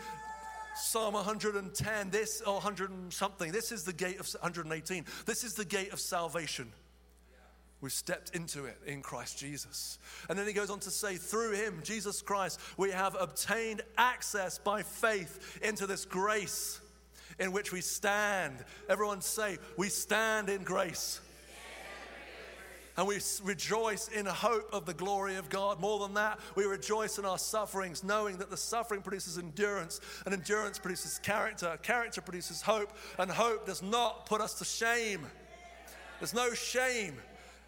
Psalm 0.76 1.14
110, 1.14 2.10
this 2.10 2.40
or 2.40 2.54
100 2.54 2.90
and 2.90 3.12
something. 3.12 3.52
This 3.52 3.70
is 3.70 3.84
the 3.84 3.92
gate 3.92 4.18
of 4.18 4.28
118. 4.28 5.04
This 5.24 5.44
is 5.44 5.54
the 5.54 5.64
gate 5.64 5.92
of 5.92 6.00
salvation. 6.00 6.72
We've 7.84 7.92
stepped 7.92 8.34
into 8.34 8.64
it 8.64 8.78
in 8.86 9.02
Christ 9.02 9.38
Jesus. 9.38 9.98
And 10.30 10.38
then 10.38 10.46
he 10.46 10.54
goes 10.54 10.70
on 10.70 10.80
to 10.80 10.90
say, 10.90 11.16
through 11.16 11.52
him, 11.52 11.82
Jesus 11.84 12.22
Christ, 12.22 12.58
we 12.78 12.90
have 12.92 13.14
obtained 13.20 13.82
access 13.98 14.56
by 14.56 14.82
faith 14.82 15.60
into 15.62 15.86
this 15.86 16.06
grace 16.06 16.80
in 17.38 17.52
which 17.52 17.72
we 17.72 17.82
stand. 17.82 18.64
Everyone 18.88 19.20
say, 19.20 19.58
we 19.76 19.90
stand 19.90 20.48
in 20.48 20.62
grace. 20.62 21.20
And 22.96 23.06
we 23.06 23.20
rejoice 23.42 24.08
in 24.08 24.24
hope 24.24 24.72
of 24.72 24.86
the 24.86 24.94
glory 24.94 25.36
of 25.36 25.50
God. 25.50 25.78
More 25.78 25.98
than 25.98 26.14
that, 26.14 26.40
we 26.54 26.64
rejoice 26.64 27.18
in 27.18 27.26
our 27.26 27.36
sufferings, 27.36 28.02
knowing 28.02 28.38
that 28.38 28.48
the 28.48 28.56
suffering 28.56 29.02
produces 29.02 29.36
endurance, 29.36 30.00
and 30.24 30.32
endurance 30.32 30.78
produces 30.78 31.18
character. 31.18 31.78
Character 31.82 32.22
produces 32.22 32.62
hope, 32.62 32.96
and 33.18 33.30
hope 33.30 33.66
does 33.66 33.82
not 33.82 34.24
put 34.24 34.40
us 34.40 34.54
to 34.54 34.64
shame. 34.64 35.26
There's 36.18 36.32
no 36.32 36.54
shame. 36.54 37.18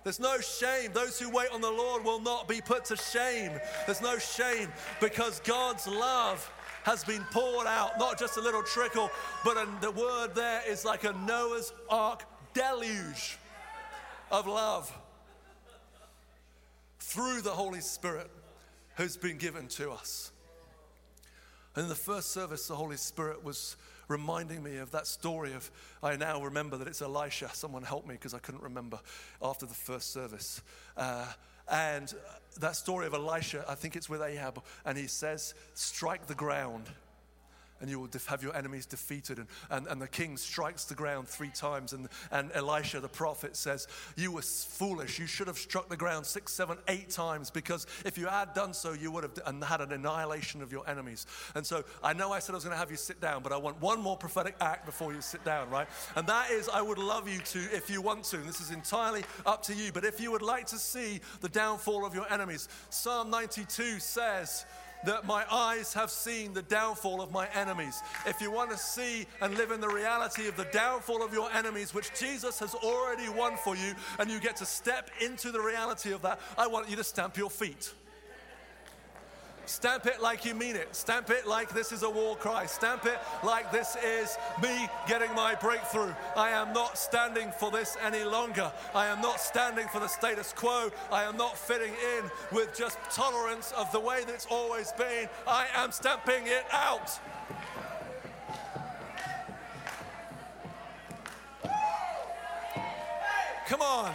There's 0.06 0.20
no 0.20 0.38
shame. 0.38 0.92
Those 0.92 1.18
who 1.18 1.28
wait 1.28 1.48
on 1.52 1.60
the 1.60 1.68
Lord 1.68 2.04
will 2.04 2.20
not 2.20 2.46
be 2.46 2.60
put 2.60 2.84
to 2.84 2.96
shame. 2.96 3.50
There's 3.86 4.00
no 4.00 4.18
shame 4.18 4.68
because 5.00 5.40
God's 5.40 5.88
love 5.88 6.48
has 6.84 7.02
been 7.02 7.24
poured 7.32 7.66
out, 7.66 7.98
not 7.98 8.16
just 8.16 8.36
a 8.36 8.40
little 8.40 8.62
trickle, 8.62 9.10
but 9.44 9.56
a, 9.56 9.66
the 9.80 9.90
word 9.90 10.32
there 10.32 10.62
is 10.64 10.84
like 10.84 11.02
a 11.02 11.12
Noah's 11.26 11.72
ark 11.90 12.22
deluge 12.54 13.36
of 14.30 14.46
love 14.46 14.96
through 17.00 17.40
the 17.40 17.50
Holy 17.50 17.80
Spirit 17.80 18.30
who's 18.94 19.16
been 19.16 19.38
given 19.38 19.66
to 19.66 19.90
us. 19.90 20.30
In 21.76 21.88
the 21.88 21.96
first 21.96 22.30
service, 22.30 22.68
the 22.68 22.76
Holy 22.76 22.96
Spirit 22.96 23.42
was 23.42 23.76
reminding 24.08 24.62
me 24.62 24.76
of 24.78 24.90
that 24.92 25.06
story 25.06 25.52
of, 25.52 25.70
I 26.02 26.16
now 26.16 26.42
remember 26.42 26.76
that 26.76 26.88
it's 26.88 27.02
Elisha. 27.02 27.50
Someone 27.52 27.82
help 27.82 28.06
me 28.06 28.14
because 28.14 28.34
I 28.34 28.38
couldn't 28.38 28.62
remember 28.62 29.00
after 29.42 29.66
the 29.66 29.74
first 29.74 30.12
service. 30.12 30.62
Uh, 30.96 31.26
and 31.68 32.12
that 32.60 32.76
story 32.76 33.06
of 33.06 33.14
Elisha, 33.14 33.64
I 33.68 33.74
think 33.74 33.96
it's 33.96 34.08
with 34.08 34.22
Ahab, 34.22 34.62
and 34.84 34.96
he 34.96 35.08
says, 35.08 35.54
Strike 35.74 36.26
the 36.26 36.34
ground 36.34 36.84
and 37.80 37.90
you 37.90 38.00
will 38.00 38.08
have 38.28 38.42
your 38.42 38.56
enemies 38.56 38.86
defeated. 38.86 39.38
And, 39.38 39.48
and, 39.70 39.86
and 39.86 40.02
the 40.02 40.08
king 40.08 40.36
strikes 40.36 40.84
the 40.84 40.94
ground 40.94 41.28
three 41.28 41.50
times. 41.50 41.92
And, 41.92 42.08
and 42.30 42.50
Elisha, 42.52 43.00
the 43.00 43.08
prophet, 43.08 43.56
says, 43.56 43.86
You 44.16 44.32
were 44.32 44.42
foolish. 44.42 45.18
You 45.18 45.26
should 45.26 45.46
have 45.46 45.58
struck 45.58 45.88
the 45.88 45.96
ground 45.96 46.26
six, 46.26 46.52
seven, 46.52 46.78
eight 46.88 47.10
times 47.10 47.50
because 47.50 47.86
if 48.04 48.18
you 48.18 48.26
had 48.26 48.54
done 48.54 48.72
so, 48.72 48.92
you 48.92 49.10
would 49.10 49.24
have 49.24 49.62
had 49.62 49.80
an 49.80 49.92
annihilation 49.92 50.62
of 50.62 50.72
your 50.72 50.88
enemies. 50.88 51.26
And 51.54 51.66
so 51.66 51.84
I 52.02 52.12
know 52.12 52.32
I 52.32 52.38
said 52.38 52.52
I 52.52 52.56
was 52.56 52.64
going 52.64 52.74
to 52.74 52.78
have 52.78 52.90
you 52.90 52.96
sit 52.96 53.20
down, 53.20 53.42
but 53.42 53.52
I 53.52 53.56
want 53.56 53.80
one 53.80 54.00
more 54.00 54.16
prophetic 54.16 54.56
act 54.60 54.86
before 54.86 55.12
you 55.12 55.20
sit 55.20 55.44
down, 55.44 55.70
right? 55.70 55.88
And 56.14 56.26
that 56.26 56.50
is, 56.50 56.68
I 56.68 56.82
would 56.82 56.98
love 56.98 57.28
you 57.28 57.40
to, 57.40 57.58
if 57.72 57.90
you 57.90 58.00
want 58.00 58.24
to, 58.24 58.38
this 58.38 58.60
is 58.60 58.70
entirely 58.70 59.24
up 59.44 59.62
to 59.64 59.74
you, 59.74 59.92
but 59.92 60.04
if 60.04 60.20
you 60.20 60.30
would 60.30 60.42
like 60.42 60.66
to 60.66 60.78
see 60.78 61.20
the 61.40 61.48
downfall 61.48 62.04
of 62.04 62.14
your 62.14 62.30
enemies, 62.32 62.68
Psalm 62.90 63.30
92 63.30 63.98
says, 63.98 64.64
that 65.06 65.26
my 65.26 65.44
eyes 65.50 65.94
have 65.94 66.10
seen 66.10 66.52
the 66.52 66.62
downfall 66.62 67.22
of 67.22 67.32
my 67.32 67.48
enemies. 67.54 68.02
If 68.26 68.40
you 68.40 68.50
want 68.50 68.70
to 68.70 68.76
see 68.76 69.26
and 69.40 69.56
live 69.56 69.70
in 69.70 69.80
the 69.80 69.88
reality 69.88 70.48
of 70.48 70.56
the 70.56 70.66
downfall 70.66 71.24
of 71.24 71.32
your 71.32 71.50
enemies, 71.52 71.94
which 71.94 72.10
Jesus 72.18 72.58
has 72.58 72.74
already 72.74 73.28
won 73.28 73.56
for 73.56 73.74
you, 73.74 73.94
and 74.18 74.30
you 74.30 74.40
get 74.40 74.56
to 74.56 74.66
step 74.66 75.10
into 75.20 75.50
the 75.50 75.60
reality 75.60 76.12
of 76.12 76.22
that, 76.22 76.40
I 76.58 76.66
want 76.66 76.90
you 76.90 76.96
to 76.96 77.04
stamp 77.04 77.36
your 77.36 77.50
feet. 77.50 77.94
Stamp 79.66 80.06
it 80.06 80.22
like 80.22 80.44
you 80.44 80.54
mean 80.54 80.76
it. 80.76 80.94
Stamp 80.94 81.28
it 81.30 81.46
like 81.46 81.70
this 81.70 81.90
is 81.90 82.04
a 82.04 82.10
war 82.10 82.36
cry. 82.36 82.66
Stamp 82.66 83.04
it 83.04 83.18
like 83.44 83.72
this 83.72 83.96
is 83.96 84.38
me 84.62 84.88
getting 85.08 85.34
my 85.34 85.56
breakthrough. 85.56 86.14
I 86.36 86.50
am 86.50 86.72
not 86.72 86.96
standing 86.96 87.50
for 87.58 87.72
this 87.72 87.96
any 88.02 88.22
longer. 88.22 88.72
I 88.94 89.06
am 89.06 89.20
not 89.20 89.40
standing 89.40 89.88
for 89.88 89.98
the 89.98 90.06
status 90.06 90.52
quo. 90.56 90.90
I 91.10 91.24
am 91.24 91.36
not 91.36 91.58
fitting 91.58 91.92
in 92.16 92.30
with 92.52 92.76
just 92.78 92.98
tolerance 93.10 93.72
of 93.76 93.90
the 93.90 94.00
way 94.00 94.22
that 94.24 94.32
it's 94.32 94.46
always 94.48 94.92
been. 94.92 95.28
I 95.48 95.66
am 95.74 95.90
stamping 95.90 96.46
it 96.46 96.64
out. 96.72 97.18
Come 103.66 103.82
on. 103.82 104.14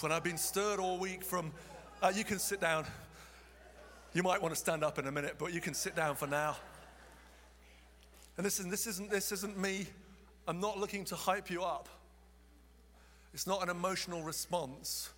When 0.00 0.12
I've 0.12 0.24
been 0.24 0.36
stirred 0.36 0.78
all 0.78 0.98
week 0.98 1.24
from, 1.24 1.52
uh, 2.02 2.12
you 2.14 2.24
can 2.24 2.38
sit 2.38 2.60
down. 2.60 2.84
You 4.12 4.22
might 4.22 4.42
want 4.42 4.54
to 4.54 4.60
stand 4.60 4.84
up 4.84 4.98
in 4.98 5.06
a 5.06 5.12
minute, 5.12 5.36
but 5.38 5.54
you 5.54 5.62
can 5.62 5.72
sit 5.72 5.96
down 5.96 6.16
for 6.16 6.26
now. 6.26 6.56
And 8.36 8.44
listen, 8.44 8.68
this 8.68 8.86
isn't, 8.86 9.10
this 9.10 9.32
isn't 9.32 9.56
me. 9.56 9.86
I'm 10.46 10.60
not 10.60 10.78
looking 10.78 11.06
to 11.06 11.16
hype 11.16 11.50
you 11.50 11.62
up. 11.62 11.88
It's 13.32 13.46
not 13.46 13.62
an 13.62 13.70
emotional 13.70 14.22
response. 14.22 15.08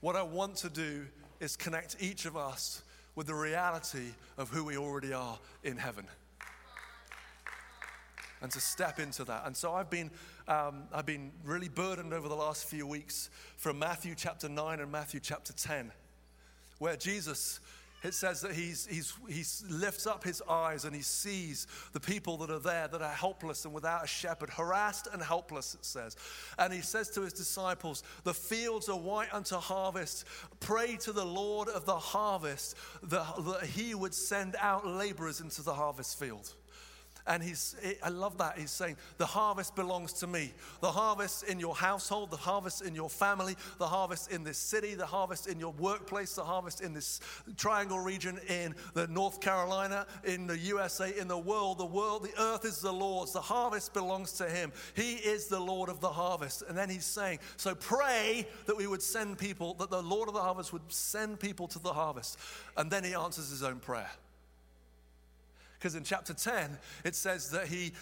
What 0.00 0.16
I 0.16 0.22
want 0.22 0.56
to 0.56 0.70
do 0.70 1.06
is 1.42 1.56
connect 1.56 1.96
each 1.98 2.24
of 2.24 2.36
us 2.36 2.82
with 3.16 3.26
the 3.26 3.34
reality 3.34 4.12
of 4.38 4.48
who 4.48 4.64
we 4.64 4.76
already 4.76 5.12
are 5.12 5.38
in 5.64 5.76
heaven. 5.76 6.06
And 8.40 8.50
to 8.52 8.60
step 8.60 8.98
into 9.00 9.24
that. 9.24 9.42
And 9.44 9.56
so 9.56 9.72
I've 9.72 9.90
been, 9.90 10.10
um, 10.46 10.84
I've 10.92 11.06
been 11.06 11.32
really 11.44 11.68
burdened 11.68 12.12
over 12.12 12.28
the 12.28 12.36
last 12.36 12.66
few 12.66 12.86
weeks 12.86 13.28
from 13.56 13.78
Matthew 13.78 14.14
chapter 14.16 14.48
9 14.48 14.80
and 14.80 14.90
Matthew 14.90 15.20
chapter 15.20 15.52
10, 15.52 15.90
where 16.78 16.96
Jesus 16.96 17.60
it 18.02 18.14
says 18.14 18.40
that 18.40 18.52
he's, 18.52 18.86
he's, 18.86 19.14
he 19.28 19.44
lifts 19.72 20.06
up 20.06 20.24
his 20.24 20.42
eyes 20.48 20.84
and 20.84 20.94
he 20.94 21.02
sees 21.02 21.66
the 21.92 22.00
people 22.00 22.36
that 22.38 22.50
are 22.50 22.58
there 22.58 22.88
that 22.88 23.00
are 23.02 23.12
helpless 23.12 23.64
and 23.64 23.72
without 23.72 24.04
a 24.04 24.06
shepherd, 24.06 24.50
harassed 24.50 25.08
and 25.12 25.22
helpless, 25.22 25.74
it 25.74 25.84
says. 25.84 26.16
And 26.58 26.72
he 26.72 26.80
says 26.80 27.10
to 27.10 27.22
his 27.22 27.32
disciples, 27.32 28.02
The 28.24 28.34
fields 28.34 28.88
are 28.88 28.98
white 28.98 29.32
unto 29.32 29.56
harvest. 29.56 30.24
Pray 30.60 30.96
to 30.96 31.12
the 31.12 31.24
Lord 31.24 31.68
of 31.68 31.86
the 31.86 31.98
harvest 31.98 32.76
that, 33.04 33.26
that 33.44 33.64
he 33.64 33.94
would 33.94 34.14
send 34.14 34.56
out 34.58 34.86
laborers 34.86 35.40
into 35.40 35.62
the 35.62 35.74
harvest 35.74 36.18
field. 36.18 36.54
And 37.26 37.42
he's, 37.42 37.76
I 38.02 38.08
love 38.08 38.38
that. 38.38 38.58
He's 38.58 38.70
saying, 38.70 38.96
the 39.18 39.26
harvest 39.26 39.76
belongs 39.76 40.12
to 40.14 40.26
me. 40.26 40.52
The 40.80 40.90
harvest 40.90 41.44
in 41.44 41.60
your 41.60 41.74
household, 41.74 42.30
the 42.30 42.36
harvest 42.36 42.82
in 42.82 42.94
your 42.94 43.08
family, 43.08 43.56
the 43.78 43.86
harvest 43.86 44.32
in 44.32 44.42
this 44.42 44.58
city, 44.58 44.94
the 44.94 45.06
harvest 45.06 45.46
in 45.46 45.60
your 45.60 45.72
workplace, 45.72 46.34
the 46.34 46.42
harvest 46.42 46.80
in 46.80 46.92
this 46.92 47.20
triangle 47.56 48.00
region 48.00 48.40
in 48.48 48.74
the 48.94 49.06
North 49.06 49.40
Carolina, 49.40 50.06
in 50.24 50.46
the 50.46 50.58
USA, 50.58 51.16
in 51.16 51.28
the 51.28 51.38
world. 51.38 51.78
The 51.78 51.86
world, 51.86 52.24
the 52.24 52.42
earth 52.42 52.64
is 52.64 52.80
the 52.80 52.92
Lord's. 52.92 53.32
The 53.32 53.40
harvest 53.40 53.94
belongs 53.94 54.32
to 54.32 54.48
him. 54.48 54.72
He 54.94 55.14
is 55.14 55.46
the 55.46 55.60
Lord 55.60 55.88
of 55.88 56.00
the 56.00 56.10
harvest. 56.10 56.62
And 56.68 56.76
then 56.76 56.90
he's 56.90 57.04
saying, 57.04 57.38
so 57.56 57.74
pray 57.74 58.48
that 58.66 58.76
we 58.76 58.88
would 58.88 59.02
send 59.02 59.38
people, 59.38 59.74
that 59.74 59.90
the 59.90 60.02
Lord 60.02 60.28
of 60.28 60.34
the 60.34 60.40
harvest 60.40 60.72
would 60.72 60.92
send 60.92 61.38
people 61.38 61.68
to 61.68 61.78
the 61.78 61.92
harvest. 61.92 62.38
And 62.76 62.90
then 62.90 63.04
he 63.04 63.14
answers 63.14 63.50
his 63.50 63.62
own 63.62 63.78
prayer. 63.78 64.10
Because 65.82 65.96
in 65.96 66.04
chapter 66.04 66.32
10, 66.32 66.78
it 67.04 67.16
says 67.16 67.50
that 67.50 67.66
he 67.66 67.92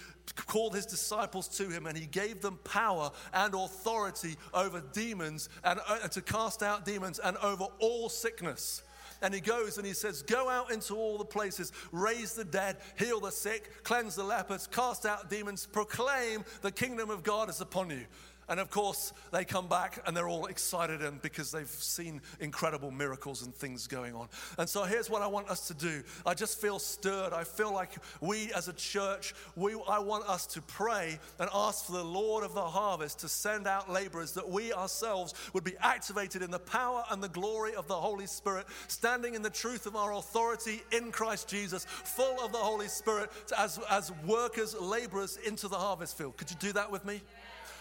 called 0.45 0.75
his 0.75 0.85
disciples 0.85 1.49
to 1.49 1.71
him 1.71 1.87
and 1.87 1.97
he 1.97 2.05
gave 2.05 2.43
them 2.43 2.59
power 2.63 3.11
and 3.33 3.55
authority 3.55 4.37
over 4.53 4.83
demons 4.93 5.49
and 5.65 5.81
uh, 5.89 6.07
to 6.09 6.21
cast 6.21 6.63
out 6.63 6.85
demons 6.85 7.19
and 7.21 7.39
over 7.39 7.65
all 7.79 8.11
sickness. 8.11 8.83
And 9.23 9.33
he 9.33 9.41
goes 9.41 9.79
and 9.79 9.87
he 9.87 9.95
says, 9.95 10.21
Go 10.21 10.51
out 10.51 10.71
into 10.71 10.95
all 10.95 11.17
the 11.17 11.25
places, 11.25 11.73
raise 11.91 12.35
the 12.35 12.45
dead, 12.45 12.77
heal 12.99 13.19
the 13.19 13.33
sick, 13.33 13.83
cleanse 13.83 14.15
the 14.15 14.25
lepers, 14.25 14.67
cast 14.67 15.07
out 15.07 15.31
demons, 15.31 15.65
proclaim 15.65 16.45
the 16.61 16.71
kingdom 16.71 17.09
of 17.09 17.23
God 17.23 17.49
is 17.49 17.63
upon 17.63 17.89
you. 17.89 18.05
And 18.51 18.59
of 18.59 18.69
course, 18.69 19.13
they 19.31 19.45
come 19.45 19.69
back 19.69 20.03
and 20.07 20.17
they're 20.17 20.29
all 20.29 20.47
excited 20.47 21.03
and 21.03 21.23
because 21.23 21.53
they've 21.53 21.69
seen 21.69 22.21
incredible 22.41 22.91
miracles 22.91 23.43
and 23.43 23.55
things 23.55 23.87
going 23.87 24.13
on. 24.13 24.29
And 24.59 24.69
so 24.69 24.83
here's 24.83 25.09
what 25.09 25.23
I 25.23 25.29
want 25.29 25.49
us 25.49 25.69
to 25.69 25.75
do. 25.75 26.03
I 26.27 26.35
just 26.35 26.61
feel 26.61 26.81
stirred. 26.81 27.33
I 27.33 27.45
feel 27.45 27.73
like 27.73 27.93
we 28.21 28.53
as 28.53 28.67
a 28.67 28.73
church, 28.73 29.35
we, 29.55 29.75
I 29.89 30.01
want 30.01 30.29
us 30.29 30.47
to 30.49 30.63
pray 30.63 31.21
and 31.39 31.49
ask 31.55 31.87
for 31.87 31.93
the 31.93 32.05
Lord 32.05 32.43
of 32.43 32.53
the 32.53 32.61
harvest 32.61 33.21
to 33.21 33.29
send 33.29 33.69
out 33.69 33.89
laborers 33.89 34.33
that 34.33 34.49
we 34.49 34.73
ourselves 34.73 35.33
would 35.53 35.63
be 35.63 35.77
activated 35.79 36.43
in 36.43 36.51
the 36.51 36.59
power 36.59 37.05
and 37.13 37.23
the 37.23 37.29
glory 37.29 37.77
of 37.77 37.87
the 37.87 37.95
Holy 37.95 38.27
Spirit, 38.27 38.67
standing 38.89 39.37
in 39.37 39.43
the 39.43 39.51
truth 39.51 39.87
of 39.87 39.95
our 39.95 40.15
authority 40.15 40.83
in 40.91 41.13
Christ 41.13 41.47
Jesus, 41.47 41.85
full 41.85 42.45
of 42.45 42.51
the 42.51 42.59
Holy 42.59 42.89
Spirit 42.89 43.31
as, 43.57 43.79
as 43.89 44.11
workers, 44.27 44.75
laborers 44.81 45.37
into 45.47 45.69
the 45.69 45.77
harvest 45.77 46.19
field. 46.19 46.37
Could 46.37 46.51
you 46.51 46.57
do 46.59 46.73
that 46.73 46.91
with 46.91 47.05
me? 47.05 47.23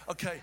Okay. 0.07 0.41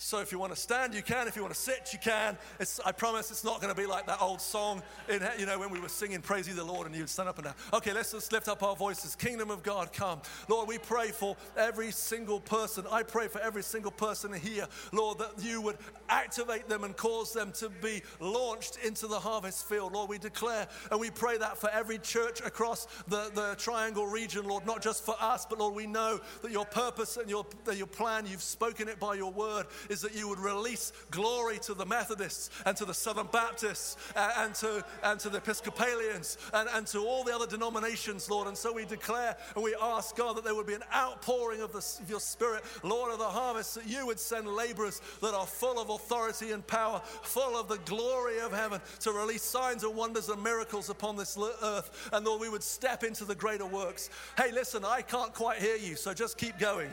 So 0.00 0.20
if 0.20 0.30
you 0.30 0.38
want 0.38 0.54
to 0.54 0.58
stand, 0.58 0.94
you 0.94 1.02
can. 1.02 1.26
If 1.26 1.34
you 1.34 1.42
want 1.42 1.52
to 1.52 1.60
sit, 1.60 1.90
you 1.92 1.98
can. 1.98 2.38
It's, 2.60 2.78
I 2.86 2.92
promise 2.92 3.32
it's 3.32 3.42
not 3.42 3.60
going 3.60 3.74
to 3.74 3.80
be 3.80 3.86
like 3.86 4.06
that 4.06 4.22
old 4.22 4.40
song, 4.40 4.80
in, 5.08 5.20
you 5.36 5.44
know, 5.44 5.58
when 5.58 5.70
we 5.70 5.80
were 5.80 5.88
singing 5.88 6.20
"Praise 6.20 6.46
Ye 6.46 6.54
the 6.54 6.62
Lord" 6.62 6.86
and 6.86 6.94
you'd 6.94 7.08
stand 7.08 7.28
up 7.28 7.36
and 7.38 7.46
down. 7.46 7.54
Okay, 7.72 7.92
let's 7.92 8.12
just 8.12 8.30
lift 8.30 8.46
up 8.46 8.62
our 8.62 8.76
voices. 8.76 9.16
Kingdom 9.16 9.50
of 9.50 9.64
God, 9.64 9.92
come, 9.92 10.22
Lord. 10.48 10.68
We 10.68 10.78
pray 10.78 11.08
for 11.08 11.36
every 11.56 11.90
single 11.90 12.38
person. 12.38 12.84
I 12.92 13.02
pray 13.02 13.26
for 13.26 13.40
every 13.40 13.64
single 13.64 13.90
person 13.90 14.32
here, 14.32 14.68
Lord, 14.92 15.18
that 15.18 15.32
you 15.40 15.60
would 15.62 15.78
activate 16.08 16.68
them 16.68 16.84
and 16.84 16.96
cause 16.96 17.32
them 17.32 17.50
to 17.54 17.68
be 17.68 18.02
launched 18.20 18.78
into 18.84 19.08
the 19.08 19.18
harvest 19.18 19.68
field, 19.68 19.94
Lord. 19.94 20.08
We 20.08 20.18
declare 20.18 20.68
and 20.92 21.00
we 21.00 21.10
pray 21.10 21.38
that 21.38 21.58
for 21.58 21.70
every 21.70 21.98
church 21.98 22.40
across 22.40 22.86
the, 23.08 23.32
the 23.34 23.56
Triangle 23.58 24.06
region, 24.06 24.46
Lord, 24.46 24.64
not 24.64 24.80
just 24.80 25.04
for 25.04 25.16
us, 25.20 25.44
but 25.44 25.58
Lord, 25.58 25.74
we 25.74 25.88
know 25.88 26.20
that 26.42 26.52
your 26.52 26.66
purpose 26.66 27.16
and 27.16 27.28
your, 27.28 27.44
your 27.74 27.88
plan, 27.88 28.26
you've 28.28 28.42
spoken 28.42 28.86
it 28.86 29.00
by 29.00 29.14
your 29.14 29.32
word 29.32 29.66
is 29.88 30.00
that 30.02 30.14
you 30.14 30.28
would 30.28 30.38
release 30.38 30.92
glory 31.10 31.58
to 31.60 31.74
the 31.74 31.86
Methodists 31.86 32.50
and 32.64 32.76
to 32.76 32.84
the 32.84 32.94
Southern 32.94 33.28
Baptists 33.32 33.96
and, 34.16 34.32
and 34.36 34.54
to, 34.56 34.84
and 35.02 35.20
to 35.20 35.28
the 35.28 35.38
Episcopalians 35.38 36.38
and, 36.52 36.68
and 36.74 36.86
to 36.88 37.00
all 37.00 37.24
the 37.24 37.34
other 37.34 37.46
denominations, 37.46 38.30
Lord. 38.30 38.48
And 38.48 38.56
so 38.56 38.72
we 38.72 38.84
declare 38.84 39.36
and 39.54 39.64
we 39.64 39.74
ask, 39.80 40.16
God, 40.16 40.36
that 40.36 40.44
there 40.44 40.54
would 40.54 40.66
be 40.66 40.74
an 40.74 40.84
outpouring 40.94 41.60
of, 41.60 41.72
the, 41.72 41.78
of 42.02 42.10
your 42.10 42.20
Spirit, 42.20 42.64
Lord 42.82 43.12
of 43.12 43.18
the 43.18 43.24
harvest, 43.24 43.74
that 43.76 43.86
you 43.86 44.06
would 44.06 44.20
send 44.20 44.46
laborers 44.48 45.00
that 45.20 45.34
are 45.34 45.46
full 45.46 45.80
of 45.80 45.90
authority 45.90 46.52
and 46.52 46.66
power, 46.66 47.00
full 47.22 47.58
of 47.58 47.68
the 47.68 47.78
glory 47.78 48.38
of 48.40 48.52
heaven 48.52 48.80
to 49.00 49.12
release 49.12 49.42
signs 49.42 49.84
and 49.84 49.94
wonders 49.94 50.28
and 50.28 50.42
miracles 50.42 50.90
upon 50.90 51.16
this 51.16 51.38
earth. 51.62 52.10
And 52.12 52.24
Lord, 52.24 52.40
we 52.40 52.48
would 52.48 52.62
step 52.62 53.04
into 53.04 53.24
the 53.24 53.34
greater 53.34 53.66
works. 53.66 54.10
Hey, 54.36 54.52
listen, 54.52 54.84
I 54.84 55.02
can't 55.02 55.32
quite 55.34 55.58
hear 55.58 55.76
you, 55.76 55.96
so 55.96 56.14
just 56.14 56.38
keep 56.38 56.58
going. 56.58 56.90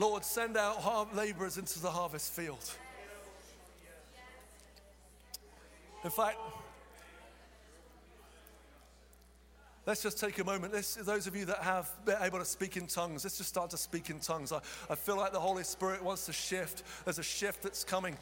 Lord, 0.00 0.24
send 0.24 0.56
out 0.56 0.76
laborers 1.14 1.58
into 1.58 1.78
the 1.78 1.90
harvest 1.90 2.32
field. 2.32 2.70
In 6.02 6.10
fact, 6.10 6.38
Let's 9.86 10.02
just 10.02 10.20
take 10.20 10.38
a 10.38 10.44
moment. 10.44 10.74
Let's, 10.74 10.96
those 10.96 11.26
of 11.26 11.34
you 11.34 11.46
that 11.46 11.58
have 11.58 11.90
been 12.04 12.18
able 12.20 12.38
to 12.38 12.44
speak 12.44 12.76
in 12.76 12.86
tongues, 12.86 13.24
let's 13.24 13.38
just 13.38 13.48
start 13.48 13.70
to 13.70 13.78
speak 13.78 14.10
in 14.10 14.20
tongues. 14.20 14.52
I, 14.52 14.60
I 14.90 14.94
feel 14.94 15.16
like 15.16 15.32
the 15.32 15.40
Holy 15.40 15.64
Spirit 15.64 16.04
wants 16.04 16.26
to 16.26 16.34
shift. 16.34 16.82
There's 17.04 17.18
a 17.18 17.22
shift 17.22 17.62
that's 17.62 17.82
coming. 17.82 18.18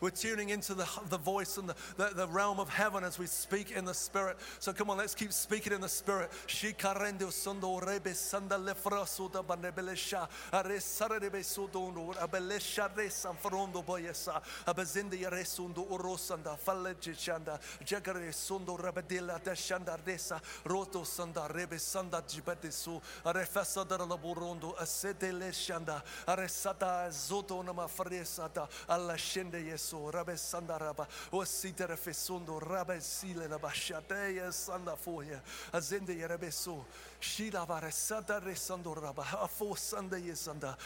We're 0.00 0.10
tuning 0.10 0.50
into 0.50 0.74
the, 0.74 0.88
the 1.08 1.18
voice 1.18 1.56
and 1.56 1.68
the, 1.68 1.74
the, 1.96 2.10
the 2.14 2.28
realm 2.28 2.60
of 2.60 2.68
heaven 2.68 3.04
as 3.04 3.18
we 3.18 3.26
speak 3.26 3.70
in 3.70 3.86
the 3.86 3.94
Spirit. 3.94 4.36
So 4.58 4.74
come 4.74 4.90
on, 4.90 4.98
let's 4.98 5.14
keep 5.14 5.32
speaking 5.32 5.72
in 5.72 5.80
the 5.80 5.88
Spirit 5.88 6.30
rebe 7.78 8.14
sanda 8.14 8.56
le 8.56 8.74
da 9.32 9.42
banebelesha 9.42 10.28
are 10.52 10.80
sarebe 10.80 11.42
sudondo 11.44 12.14
abelesha 12.18 12.90
re 12.96 13.08
san 13.10 13.36
frondo 13.36 13.82
boyesa 13.82 14.42
abezinde 14.66 15.16
yare 15.16 15.44
sundo 15.44 15.82
urosanda 15.90 16.56
falleje 16.56 17.14
chanda 17.14 17.60
jagare 17.84 18.32
sundo 18.32 18.76
rabedilla 18.76 19.38
da 19.42 19.54
shanda 19.54 19.96
resa 20.04 20.40
roto 20.64 21.04
sanda 21.04 21.46
rebe 21.46 21.78
sanda 21.78 22.22
jibede 22.22 22.70
su. 22.70 23.00
Are 23.24 23.44
fessa 23.44 23.84
da 23.84 23.96
la 23.96 24.16
burondo. 24.16 24.74
Asete 24.78 25.32
le 25.32 25.52
shanda. 25.52 26.02
Are 26.26 26.48
sata 26.48 27.10
zoto 27.10 27.62
na 27.62 27.72
ma 27.72 27.86
fresa 27.86 28.48
da 28.52 28.68
alla 28.86 29.14
scende 29.16 29.58
yeso 29.58 30.10
rabe 30.10 30.36
sanda 30.36 30.76
raba. 30.78 31.06
O 31.30 31.44
sitere 31.44 31.96
fesundo 31.96 32.58
rabe 32.58 33.00
sile 33.00 33.46
la 33.48 33.58
basciate 33.58 34.50
sanda 34.52 34.96
foye 34.96 35.42
azende 35.72 36.12
yare 36.12 36.50
su 36.50 36.84
shida 37.20 37.66
vare 37.66 37.90
santa 37.90 38.40
resando 38.40 38.94
raba 38.94 39.24
afo 39.42 39.74
sanda 39.74 40.16
yesanda. 40.16 40.76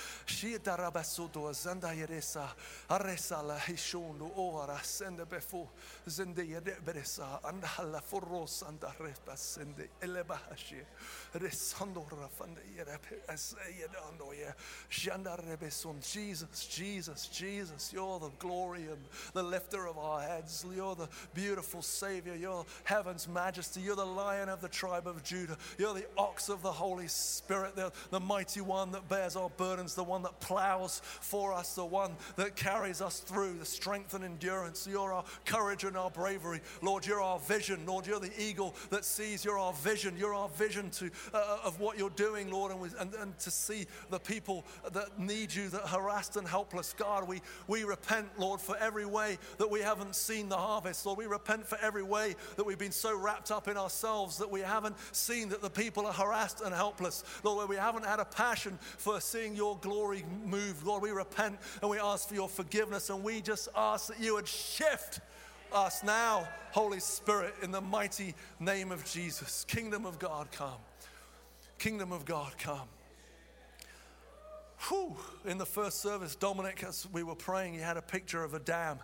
Soto 1.05 1.53
zanda 1.53 1.95
yeresa. 1.95 2.49
Aresa 2.89 3.43
la 3.43 3.59
hishondo 3.59 4.31
ora 4.37 4.79
sende 4.83 5.25
befo. 5.25 5.69
Zende 6.07 6.45
yede 6.45 6.77
beresa 6.85 7.41
anda 7.45 7.69
la 7.91 8.01
forro 8.01 8.47
sanda 8.47 8.93
repa 8.99 9.37
sende 9.37 9.89
eleba 10.01 10.39
hashi 10.51 10.83
resando 11.35 12.05
rafanda 12.11 12.61
yere 12.77 12.99
asayedando 13.29 14.33
ye. 14.33 14.53
Shanda 14.91 15.37
rebeson 15.37 16.01
Jesus 16.01 16.67
Jesus 16.67 17.29
Jesus 17.29 17.93
you're 17.93 18.19
the 18.19 18.31
glory 18.39 18.83
and 18.83 19.05
the 19.33 19.43
lifter 19.43 19.87
of 19.87 19.99
our 19.99 20.21
heads. 20.21 20.65
You're 20.75 20.95
the 20.95 21.09
beautiful 21.35 21.83
savior. 21.83 22.35
You're 22.35 22.65
heaven's 22.85 23.29
majesty. 23.29 23.81
You're 23.81 23.97
the 23.97 24.05
lion 24.05 24.49
of 24.49 24.61
the 24.61 24.69
tribe 24.69 25.07
of 25.07 25.23
Judah. 25.23 25.57
You're 25.79 25.95
the 25.95 26.07
ox 26.25 26.49
of 26.49 26.63
the 26.63 26.73
Holy 26.73 27.07
Spirit, 27.07 27.77
the, 27.77 27.93
the 28.11 28.19
mighty 28.19 28.63
one 28.63 28.93
that 28.93 29.07
bears 29.09 29.37
our 29.37 29.51
burdens, 29.51 29.95
the 29.95 30.03
one 30.03 30.23
that 30.23 30.41
plows 30.41 31.03
for 31.05 31.53
us, 31.53 31.75
the 31.75 31.85
one 31.85 32.17
that 32.37 32.57
carries 32.57 33.03
us 33.03 33.21
through, 33.21 33.59
the 33.59 33.67
strength 33.67 34.15
and 34.15 34.25
endurance. 34.25 34.89
You're 34.91 35.13
our 35.13 35.25
courage 35.45 35.85
and 35.85 35.97
our 35.97 36.11
bravery. 36.11 36.61
Lord, 36.81 37.07
you're 37.07 37.21
our 37.21 37.39
vision. 37.39 37.85
Lord, 37.87 38.07
you're 38.07 38.21
the 38.21 38.33
eagle 38.41 38.75
that 38.89 39.05
sees. 39.05 39.45
You're 39.45 39.59
our 39.59 39.75
vision. 39.75 40.17
You're 40.17 40.35
our 40.35 40.49
vision 40.49 40.89
to, 40.93 41.11
uh, 41.35 41.59
of 41.63 41.79
what 41.79 41.99
you're 41.99 42.09
doing, 42.11 42.51
Lord, 42.51 42.73
and, 42.73 42.81
we, 42.81 42.89
and, 42.99 43.13
and 43.15 43.39
to 43.41 43.51
see 43.51 43.87
the 44.11 44.19
people 44.19 44.65
that 44.93 45.19
need 45.19 45.55
you, 45.55 45.69
that 45.69 45.83
are 45.83 46.01
harassed 46.01 46.37
and 46.37 46.49
helpless. 46.49 46.95
God, 46.97 47.29
we, 47.29 47.43
we 47.69 47.85
repent, 47.85 48.29
Lord, 48.39 48.63
for 48.63 48.77
every 48.79 49.07
way 49.07 49.37
that 49.59 49.71
we 49.71 49.81
haven't 49.81 50.17
seen 50.17 50.49
the 50.49 50.57
harvest. 50.57 51.05
Lord, 51.05 51.19
we 51.19 51.27
repent 51.27 51.67
for 51.67 51.77
every 51.83 52.03
way 52.03 52.35
that 52.57 52.65
we've 52.65 52.79
been 52.79 52.93
so 52.93 53.15
wrapped 53.15 53.51
up 53.51 53.69
in 53.69 53.77
ourselves 53.77 54.39
that 54.39 54.51
we 54.51 54.61
haven't 54.61 54.97
seen 55.13 55.51
that 55.51 55.61
the 55.61 55.71
people 55.71 56.07
are 56.07 56.14
harassed 56.15 56.61
and 56.61 56.75
helpless. 56.75 57.25
Lord, 57.43 57.59
where 57.59 57.67
we 57.67 57.77
haven't 57.77 58.05
had 58.05 58.21
a 58.21 58.25
passion 58.25 58.79
for 58.81 59.21
seeing 59.21 59.55
your 59.55 59.77
glory 59.79 60.25
move. 60.45 60.87
Lord, 60.87 61.03
we 61.03 61.11
repent 61.11 61.59
and 61.83 61.91
we 61.91 61.99
ask 61.99 62.29
for 62.29 62.35
your 62.35 62.49
forgiveness 62.49 63.11
and 63.11 63.23
we 63.23 63.41
just 63.41 63.69
ask 63.77 64.09
that 64.09 64.21
you 64.21 64.35
would 64.35 64.49
shift 64.49 65.21
us 65.73 66.03
now, 66.05 66.49
Holy 66.73 67.01
Spirit, 67.01 67.55
in 67.63 67.71
the 67.71 67.81
mighty 67.81 68.35
name 68.61 68.93
of 68.93 69.05
Jesus. 69.05 69.65
Kingdom 69.65 70.07
of 70.07 70.19
God, 70.19 70.51
come. 70.53 70.81
Kingdom 71.79 72.13
of 72.13 72.25
God, 72.25 72.57
come. 72.59 72.89
Whew. 74.89 75.17
In 75.45 75.59
the 75.59 75.67
first 75.67 76.01
service, 76.01 76.37
Dominic, 76.37 76.85
as 76.87 77.07
we 77.13 77.23
were 77.23 77.35
praying, 77.35 77.75
he 77.75 77.81
had 77.81 77.97
a 77.97 78.03
picture 78.03 78.45
of 78.45 78.55
a 78.55 78.59
dam 78.59 78.99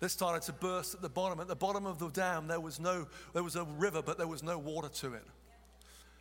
that 0.00 0.10
started 0.10 0.42
to 0.42 0.52
burst 0.52 0.94
at 0.94 1.02
the 1.02 1.08
bottom. 1.08 1.40
At 1.40 1.48
the 1.48 1.56
bottom 1.56 1.86
of 1.86 1.98
the 1.98 2.08
dam, 2.08 2.46
there 2.46 2.60
was 2.60 2.78
no, 2.78 3.06
there 3.32 3.42
was 3.42 3.56
a 3.56 3.64
river, 3.64 4.02
but 4.02 4.18
there 4.18 4.26
was 4.26 4.42
no 4.42 4.58
water 4.58 4.88
to 4.88 5.14
it. 5.14 5.24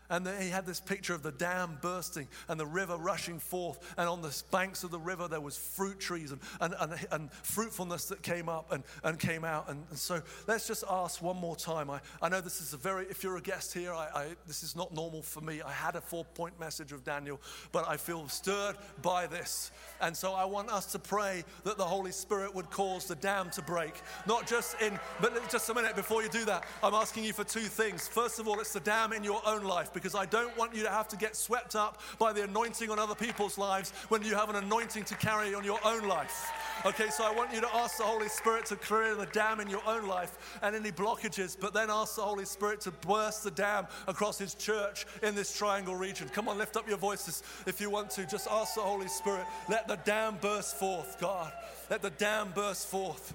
And 0.10 0.28
he 0.40 0.50
had 0.50 0.66
this 0.66 0.80
picture 0.80 1.14
of 1.14 1.24
the 1.24 1.32
dam 1.32 1.78
bursting 1.82 2.28
and 2.48 2.60
the 2.60 2.66
river 2.66 2.98
rushing 2.98 3.40
forth. 3.40 3.94
And 3.98 4.08
on 4.08 4.22
the 4.22 4.44
banks 4.52 4.84
of 4.84 4.92
the 4.92 5.00
river, 5.00 5.28
there 5.28 5.42
was 5.42 5.58
fruit 5.58 6.00
trees 6.00 6.32
and, 6.32 6.42
and, 6.62 6.76
and, 6.80 7.08
and 7.12 7.32
fruitfulness 7.32 8.06
that 8.06 8.22
came 8.22 8.48
up 8.48 8.72
and, 8.72 8.84
and 9.04 9.20
came 9.20 9.44
out. 9.44 9.70
And, 9.70 9.84
and, 9.90 9.98
so 9.98 10.22
let's 10.48 10.68
just 10.68 10.84
ask 10.90 11.22
one 11.22 11.38
more 11.38 11.56
time. 11.56 11.90
I, 11.90 12.00
I 12.22 12.30
know 12.30 12.42
this 12.42 12.62
is 12.62 12.74
a 12.74 12.78
very, 12.78 13.06
if 13.06 13.24
you're 13.24 13.38
a 13.38 13.42
guest 13.42 13.74
here, 13.74 13.94
I, 13.94 14.08
I, 14.14 14.26
this 14.48 14.64
is 14.64 14.76
not 14.76 14.94
normal 14.94 15.22
for 15.22 15.42
me. 15.42 15.62
I 15.62 15.72
had 15.72 15.96
a 15.96 16.02
four 16.02 16.24
point 16.24 16.60
message 16.60 16.92
of 16.92 17.04
Daniel, 17.04 17.42
but 17.72 17.88
I 17.88 17.98
feel 17.98 18.28
stirred 18.28 18.76
by 19.02 19.26
this. 19.26 19.72
And 20.02 20.16
so 20.16 20.34
I 20.34 20.46
want 20.46 20.70
us 20.70 20.86
to 20.92 21.00
pray 21.00 21.44
that 21.64 21.78
the 21.78 21.84
Holy 21.84 22.12
Spirit 22.12 22.54
would 22.54 22.70
cause 22.70 23.06
the 23.06 23.16
dam 23.16 23.50
to 23.52 23.62
break. 23.62 23.96
Not 24.28 24.48
just 24.48 24.80
in, 24.82 25.00
but 25.20 25.50
just 25.50 25.70
a 25.70 25.74
minute 25.74 25.96
before 25.96 26.22
you 26.22 26.30
do 26.30 26.46
that, 26.46 26.66
I'm 26.84 26.94
asking 26.94 27.24
you 27.24 27.34
for 27.34 27.44
two 27.44 27.62
things. 27.62 28.08
First 28.08 28.40
of 28.40 28.48
all, 28.48 28.60
it's 28.60 28.74
the 28.74 28.80
dam 28.80 29.14
in 29.14 29.24
your 29.24 29.42
own 29.48 29.64
life 29.64 29.94
because 29.96 30.14
I 30.14 30.28
don't 30.28 30.56
want 30.56 30.76
you 30.76 30.84
to 30.84 30.92
have 30.92 31.08
to 31.08 31.18
get 31.18 31.36
swept 31.36 31.76
up 31.76 32.00
by 32.20 32.32
the 32.32 32.44
anointing 32.44 32.92
on 32.92 33.00
other 33.00 33.16
people's 33.16 33.58
lives 33.58 33.92
when 34.10 34.22
you 34.22 34.36
have 34.36 34.50
an 34.52 34.58
anointing 34.58 35.06
to 35.06 35.16
carry 35.16 35.56
on 35.56 35.64
your 35.64 35.80
own 35.84 36.08
life. 36.08 36.52
Okay, 36.86 37.10
so 37.10 37.24
I 37.24 37.32
want 37.32 37.52
you 37.52 37.62
to 37.62 37.76
ask 37.76 37.98
the 37.98 38.04
Holy 38.04 38.28
Spirit 38.28 38.68
to 38.68 38.76
clear 38.76 39.16
the 39.16 39.26
dam 39.28 39.60
in 39.60 39.68
your 39.68 39.82
own 39.88 40.08
life 40.08 40.60
and 40.62 40.76
any 40.76 40.92
blockages, 40.92 41.58
but 41.60 41.74
then 41.74 41.90
ask 41.90 42.18
the 42.18 42.22
Holy 42.22 42.46
Spirit 42.46 42.82
to 42.82 42.92
burst 42.92 43.44
the 43.44 43.50
dam 43.50 43.88
across 44.08 44.38
His 44.38 44.54
church 44.54 45.08
in 45.24 45.34
this 45.34 45.58
triangle 45.58 45.96
region. 45.96 46.30
Come 46.30 46.48
on, 46.48 46.60
lift 46.60 46.78
up 46.78 46.88
your 46.88 46.98
voices 46.98 47.42
if 47.66 47.82
you 47.82 47.90
want 47.90 48.12
to. 48.12 48.26
Just 48.28 48.48
ask 48.48 48.76
the 48.76 48.82
Holy 48.82 49.08
Spirit, 49.08 49.46
let 49.68 49.88
the 49.88 49.96
dam 49.98 50.38
burst 50.42 50.78
forth, 50.78 51.18
God. 51.20 51.52
Let 51.90 52.02
the 52.02 52.12
dam 52.12 52.52
burst 52.54 52.88
forth. 52.88 53.34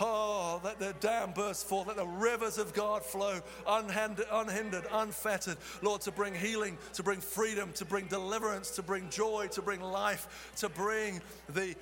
Oh, 0.00 0.60
let 0.64 0.78
the 0.78 0.94
dam 1.00 1.32
burst 1.32 1.66
forth, 1.66 1.88
let 1.88 1.96
the 1.96 2.06
rivers 2.06 2.56
of 2.56 2.72
God 2.72 3.04
flow 3.04 3.40
unhindered, 3.66 4.26
unhindered, 4.32 4.84
unfettered. 4.90 5.58
Lord, 5.82 6.00
to 6.02 6.10
bring 6.10 6.34
healing, 6.34 6.78
to 6.94 7.02
bring 7.02 7.20
freedom, 7.20 7.72
to 7.74 7.84
bring 7.84 8.06
deliverance, 8.06 8.70
to 8.72 8.82
bring 8.82 9.10
joy, 9.10 9.48
to 9.52 9.60
bring 9.60 9.80
life, 9.80 10.52
to 10.56 10.70
bring 10.70 11.20
the 11.50 11.74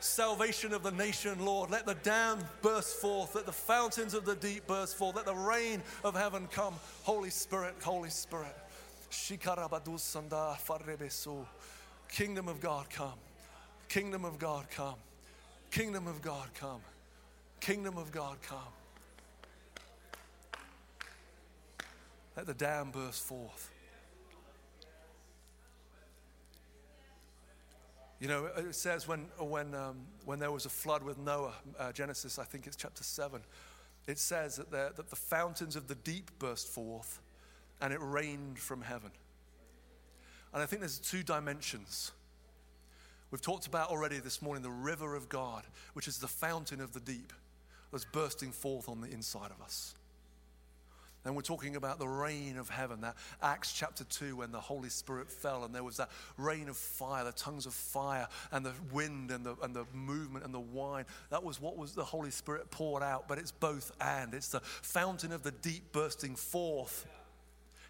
salvation 0.00 0.72
of 0.72 0.82
the 0.82 0.92
nation, 0.92 1.44
Lord. 1.44 1.70
Let 1.70 1.84
the 1.84 1.96
dam 1.96 2.38
burst 2.62 2.96
forth, 2.96 3.34
let 3.34 3.44
the 3.44 3.52
fountains 3.52 4.14
of 4.14 4.24
the 4.24 4.36
deep 4.36 4.66
burst 4.66 4.96
forth, 4.96 5.16
let 5.16 5.26
the 5.26 5.34
rain 5.34 5.82
of 6.02 6.14
heaven 6.14 6.48
come. 6.50 6.74
Holy 7.02 7.30
Spirit, 7.30 7.74
Holy 7.82 8.10
Spirit. 8.10 8.56
Kingdom 12.08 12.48
of 12.48 12.60
God 12.60 12.88
come. 12.90 13.18
Kingdom 13.88 14.24
of 14.24 14.38
God, 14.38 14.66
come. 14.70 14.94
Kingdom 15.70 16.06
of 16.06 16.22
God, 16.22 16.48
come. 16.54 16.80
Kingdom 17.66 17.98
of 17.98 18.12
God, 18.12 18.36
come. 18.42 18.58
Let 22.36 22.46
the 22.46 22.54
dam 22.54 22.92
burst 22.92 23.24
forth. 23.24 23.72
You 28.20 28.28
know, 28.28 28.44
it 28.56 28.76
says 28.76 29.08
when, 29.08 29.26
when, 29.40 29.74
um, 29.74 29.96
when 30.24 30.38
there 30.38 30.52
was 30.52 30.64
a 30.64 30.68
flood 30.68 31.02
with 31.02 31.18
Noah, 31.18 31.54
uh, 31.76 31.90
Genesis, 31.90 32.38
I 32.38 32.44
think 32.44 32.68
it's 32.68 32.76
chapter 32.76 33.02
7, 33.02 33.40
it 34.06 34.20
says 34.20 34.54
that, 34.58 34.70
there, 34.70 34.92
that 34.94 35.10
the 35.10 35.16
fountains 35.16 35.74
of 35.74 35.88
the 35.88 35.96
deep 35.96 36.30
burst 36.38 36.68
forth 36.68 37.20
and 37.80 37.92
it 37.92 37.98
rained 38.00 38.60
from 38.60 38.80
heaven. 38.80 39.10
And 40.54 40.62
I 40.62 40.66
think 40.66 40.82
there's 40.82 41.00
two 41.00 41.24
dimensions. 41.24 42.12
We've 43.32 43.42
talked 43.42 43.66
about 43.66 43.90
already 43.90 44.20
this 44.20 44.40
morning 44.40 44.62
the 44.62 44.70
river 44.70 45.16
of 45.16 45.28
God, 45.28 45.64
which 45.94 46.06
is 46.06 46.18
the 46.18 46.28
fountain 46.28 46.80
of 46.80 46.92
the 46.92 47.00
deep, 47.00 47.32
that's 47.96 48.04
bursting 48.04 48.52
forth 48.52 48.90
on 48.90 49.00
the 49.00 49.08
inside 49.08 49.50
of 49.50 49.62
us. 49.62 49.94
And 51.24 51.34
we're 51.34 51.40
talking 51.40 51.74
about 51.74 51.98
the 51.98 52.06
rain 52.06 52.58
of 52.58 52.68
heaven, 52.68 53.00
that 53.00 53.16
Acts 53.42 53.72
chapter 53.72 54.04
2, 54.04 54.36
when 54.36 54.52
the 54.52 54.60
Holy 54.60 54.90
Spirit 54.90 55.30
fell 55.30 55.64
and 55.64 55.74
there 55.74 55.82
was 55.82 55.96
that 55.96 56.10
rain 56.36 56.68
of 56.68 56.76
fire, 56.76 57.24
the 57.24 57.32
tongues 57.32 57.64
of 57.64 57.72
fire, 57.72 58.28
and 58.52 58.66
the 58.66 58.74
wind 58.92 59.30
and 59.30 59.46
the, 59.46 59.56
and 59.62 59.74
the 59.74 59.86
movement 59.94 60.44
and 60.44 60.52
the 60.52 60.60
wine. 60.60 61.06
That 61.30 61.42
was 61.42 61.58
what 61.58 61.78
was 61.78 61.94
the 61.94 62.04
Holy 62.04 62.30
Spirit 62.30 62.70
poured 62.70 63.02
out, 63.02 63.28
but 63.28 63.38
it's 63.38 63.50
both 63.50 63.90
and. 63.98 64.34
It's 64.34 64.50
the 64.50 64.60
fountain 64.60 65.32
of 65.32 65.42
the 65.42 65.52
deep 65.52 65.90
bursting 65.90 66.36
forth, 66.36 67.06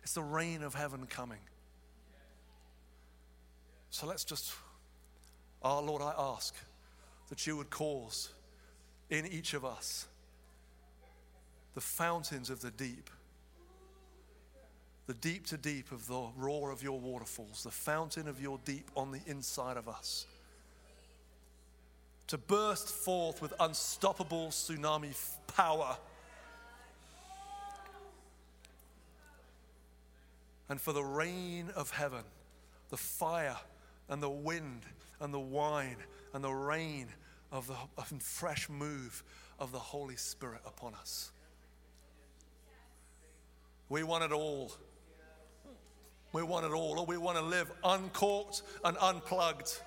it's 0.04 0.14
the 0.14 0.22
rain 0.22 0.62
of 0.62 0.76
heaven 0.76 1.06
coming. 1.06 1.40
So 3.90 4.06
let's 4.06 4.24
just, 4.24 4.54
our 5.62 5.82
oh 5.82 5.84
Lord, 5.84 6.00
I 6.00 6.14
ask 6.16 6.54
that 7.28 7.44
you 7.44 7.56
would 7.56 7.70
cause 7.70 8.30
in 9.10 9.26
each 9.26 9.54
of 9.54 9.64
us 9.64 10.06
the 11.74 11.80
fountains 11.80 12.50
of 12.50 12.60
the 12.60 12.70
deep 12.70 13.10
the 15.06 15.14
deep 15.14 15.46
to 15.46 15.56
deep 15.56 15.92
of 15.92 16.06
the 16.08 16.26
roar 16.36 16.72
of 16.72 16.82
your 16.82 16.98
waterfalls, 16.98 17.62
the 17.62 17.70
fountain 17.70 18.26
of 18.26 18.40
your 18.40 18.58
deep 18.64 18.90
on 18.96 19.12
the 19.12 19.20
inside 19.26 19.76
of 19.76 19.88
us. 19.88 20.26
To 22.28 22.38
burst 22.38 22.88
forth 22.88 23.40
with 23.40 23.54
unstoppable 23.60 24.48
tsunami 24.48 25.14
power. 25.46 25.96
And 30.68 30.80
for 30.80 30.92
the 30.92 31.04
rain 31.04 31.70
of 31.76 31.90
heaven, 31.90 32.24
the 32.90 32.96
fire 32.96 33.56
and 34.08 34.20
the 34.20 34.28
wind 34.28 34.82
and 35.20 35.32
the 35.32 35.38
wine 35.38 35.98
and 36.34 36.42
the 36.42 36.52
rain 36.52 37.06
of 37.52 37.66
the 37.66 37.76
of 37.96 38.12
fresh 38.22 38.68
move 38.68 39.22
of 39.58 39.72
the 39.72 39.78
Holy 39.78 40.16
Spirit 40.16 40.60
upon 40.66 40.94
us. 40.94 41.30
We 43.88 44.02
want 44.02 44.24
it 44.24 44.32
all. 44.32 44.72
We 46.32 46.42
want 46.42 46.66
it 46.66 46.72
all. 46.72 46.96
Lord, 46.96 47.08
we 47.08 47.16
want 47.16 47.38
to 47.38 47.44
live 47.44 47.70
uncorked 47.84 48.62
and 48.84 48.96
unplugged. 48.98 49.80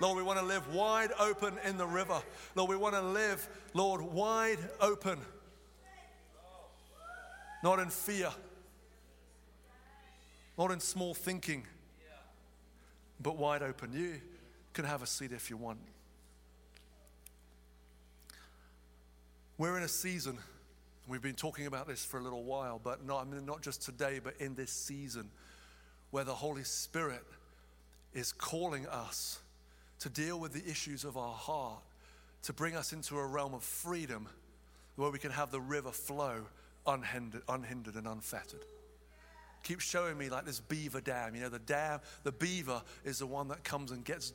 Lord, 0.00 0.16
we 0.16 0.22
want 0.22 0.38
to 0.38 0.44
live 0.44 0.74
wide 0.74 1.10
open 1.18 1.54
in 1.64 1.78
the 1.78 1.86
river. 1.86 2.20
Lord, 2.54 2.68
we 2.68 2.76
want 2.76 2.94
to 2.94 3.00
live, 3.00 3.48
Lord, 3.72 4.02
wide 4.02 4.58
open. 4.80 5.18
Not 7.62 7.78
in 7.78 7.88
fear, 7.88 8.30
not 10.58 10.70
in 10.70 10.78
small 10.78 11.14
thinking, 11.14 11.64
but 13.20 13.36
wide 13.36 13.62
open. 13.62 13.92
You 13.92 14.20
can 14.74 14.84
have 14.84 15.02
a 15.02 15.06
seat 15.06 15.32
if 15.32 15.48
you 15.48 15.56
want. 15.56 15.78
We're 19.58 19.78
in 19.78 19.84
a 19.84 19.88
season, 19.88 20.36
we've 21.08 21.22
been 21.22 21.34
talking 21.34 21.66
about 21.66 21.88
this 21.88 22.04
for 22.04 22.18
a 22.18 22.22
little 22.22 22.44
while, 22.44 22.78
but 22.82 23.06
not, 23.06 23.22
I 23.22 23.24
mean, 23.24 23.46
not 23.46 23.62
just 23.62 23.80
today, 23.80 24.20
but 24.22 24.34
in 24.38 24.54
this 24.54 24.70
season 24.70 25.30
where 26.10 26.24
the 26.24 26.34
Holy 26.34 26.62
Spirit 26.62 27.24
is 28.12 28.32
calling 28.32 28.86
us 28.86 29.38
to 30.00 30.10
deal 30.10 30.38
with 30.38 30.52
the 30.52 30.70
issues 30.70 31.04
of 31.04 31.16
our 31.16 31.32
heart, 31.32 31.80
to 32.42 32.52
bring 32.52 32.76
us 32.76 32.92
into 32.92 33.16
a 33.16 33.26
realm 33.26 33.54
of 33.54 33.62
freedom 33.62 34.28
where 34.96 35.10
we 35.10 35.18
can 35.18 35.30
have 35.30 35.50
the 35.50 35.60
river 35.60 35.90
flow 35.90 36.44
unhindered, 36.86 37.42
unhindered 37.48 37.94
and 37.94 38.06
unfettered. 38.06 38.64
Keep 39.62 39.80
showing 39.80 40.18
me 40.18 40.28
like 40.28 40.44
this 40.44 40.60
beaver 40.60 41.00
dam. 41.00 41.34
You 41.34 41.40
know, 41.40 41.48
the 41.48 41.58
dam, 41.58 42.00
the 42.24 42.32
beaver 42.32 42.82
is 43.06 43.20
the 43.20 43.26
one 43.26 43.48
that 43.48 43.64
comes 43.64 43.90
and 43.90 44.04
gets 44.04 44.34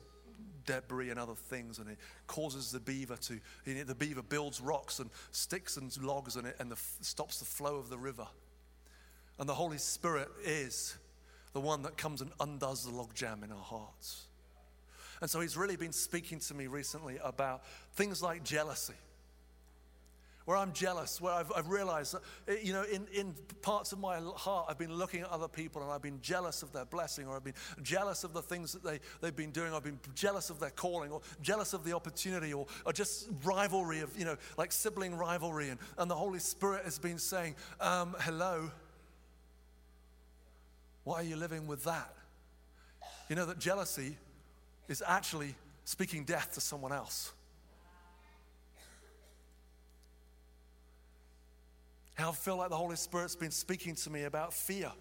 debris 0.64 1.10
and 1.10 1.18
other 1.18 1.34
things, 1.34 1.78
and 1.78 1.88
it 1.88 1.98
causes 2.26 2.70
the 2.70 2.80
beaver 2.80 3.16
to. 3.16 3.40
You 3.64 3.74
know, 3.74 3.84
the 3.84 3.94
beaver 3.94 4.22
builds 4.22 4.60
rocks 4.60 4.98
and 4.98 5.10
sticks 5.30 5.76
and 5.76 5.96
logs 6.02 6.36
in 6.36 6.46
it, 6.46 6.56
and 6.58 6.70
the, 6.70 6.80
stops 7.00 7.38
the 7.38 7.44
flow 7.44 7.76
of 7.76 7.88
the 7.88 7.98
river. 7.98 8.26
And 9.38 9.48
the 9.48 9.54
Holy 9.54 9.78
Spirit 9.78 10.28
is 10.44 10.96
the 11.52 11.60
one 11.60 11.82
that 11.82 11.96
comes 11.96 12.20
and 12.20 12.30
undoes 12.40 12.84
the 12.84 12.92
logjam 12.92 13.44
in 13.44 13.52
our 13.52 13.62
hearts. 13.62 14.26
And 15.20 15.30
so 15.30 15.40
he's 15.40 15.56
really 15.56 15.76
been 15.76 15.92
speaking 15.92 16.40
to 16.40 16.54
me 16.54 16.66
recently 16.66 17.18
about 17.22 17.64
things 17.94 18.22
like 18.22 18.42
jealousy. 18.42 18.94
Where 20.44 20.56
I'm 20.56 20.72
jealous, 20.72 21.20
where 21.20 21.32
I've, 21.32 21.52
I've 21.54 21.68
realized 21.68 22.14
that, 22.14 22.22
eh, 22.48 22.56
you 22.62 22.72
know, 22.72 22.82
in, 22.82 23.06
in 23.12 23.34
parts 23.62 23.92
of 23.92 24.00
my 24.00 24.18
heart, 24.36 24.66
I've 24.68 24.78
been 24.78 24.94
looking 24.94 25.22
at 25.22 25.30
other 25.30 25.48
people 25.48 25.82
and 25.82 25.90
I've 25.90 26.02
been 26.02 26.20
jealous 26.20 26.62
of 26.62 26.72
their 26.72 26.84
blessing, 26.84 27.26
or 27.26 27.36
I've 27.36 27.44
been 27.44 27.54
jealous 27.82 28.24
of 28.24 28.32
the 28.32 28.42
things 28.42 28.72
that 28.72 28.82
they, 28.82 29.00
they've 29.20 29.34
been 29.34 29.52
doing, 29.52 29.72
I've 29.72 29.84
been 29.84 30.00
jealous 30.14 30.50
of 30.50 30.58
their 30.58 30.70
calling, 30.70 31.10
or 31.10 31.20
jealous 31.42 31.72
of 31.72 31.84
the 31.84 31.94
opportunity, 31.94 32.52
or, 32.52 32.66
or 32.84 32.92
just 32.92 33.28
rivalry 33.44 34.00
of, 34.00 34.16
you 34.18 34.24
know, 34.24 34.36
like 34.58 34.72
sibling 34.72 35.16
rivalry. 35.16 35.68
And, 35.68 35.78
and 35.98 36.10
the 36.10 36.16
Holy 36.16 36.40
Spirit 36.40 36.84
has 36.84 36.98
been 36.98 37.18
saying, 37.18 37.54
um, 37.80 38.16
hello, 38.20 38.70
why 41.04 41.16
are 41.16 41.24
you 41.24 41.36
living 41.36 41.66
with 41.66 41.84
that? 41.84 42.14
You 43.28 43.36
know 43.36 43.46
that 43.46 43.58
jealousy 43.58 44.16
is 44.88 45.02
actually 45.06 45.54
speaking 45.84 46.24
death 46.24 46.52
to 46.54 46.60
someone 46.60 46.92
else. 46.92 47.32
I 52.24 52.32
feel 52.32 52.56
like 52.56 52.70
the 52.70 52.76
Holy 52.76 52.96
Spirit's 52.96 53.36
been 53.36 53.50
speaking 53.50 53.94
to 53.96 54.10
me 54.10 54.24
about 54.24 54.52
fear. 54.52 54.92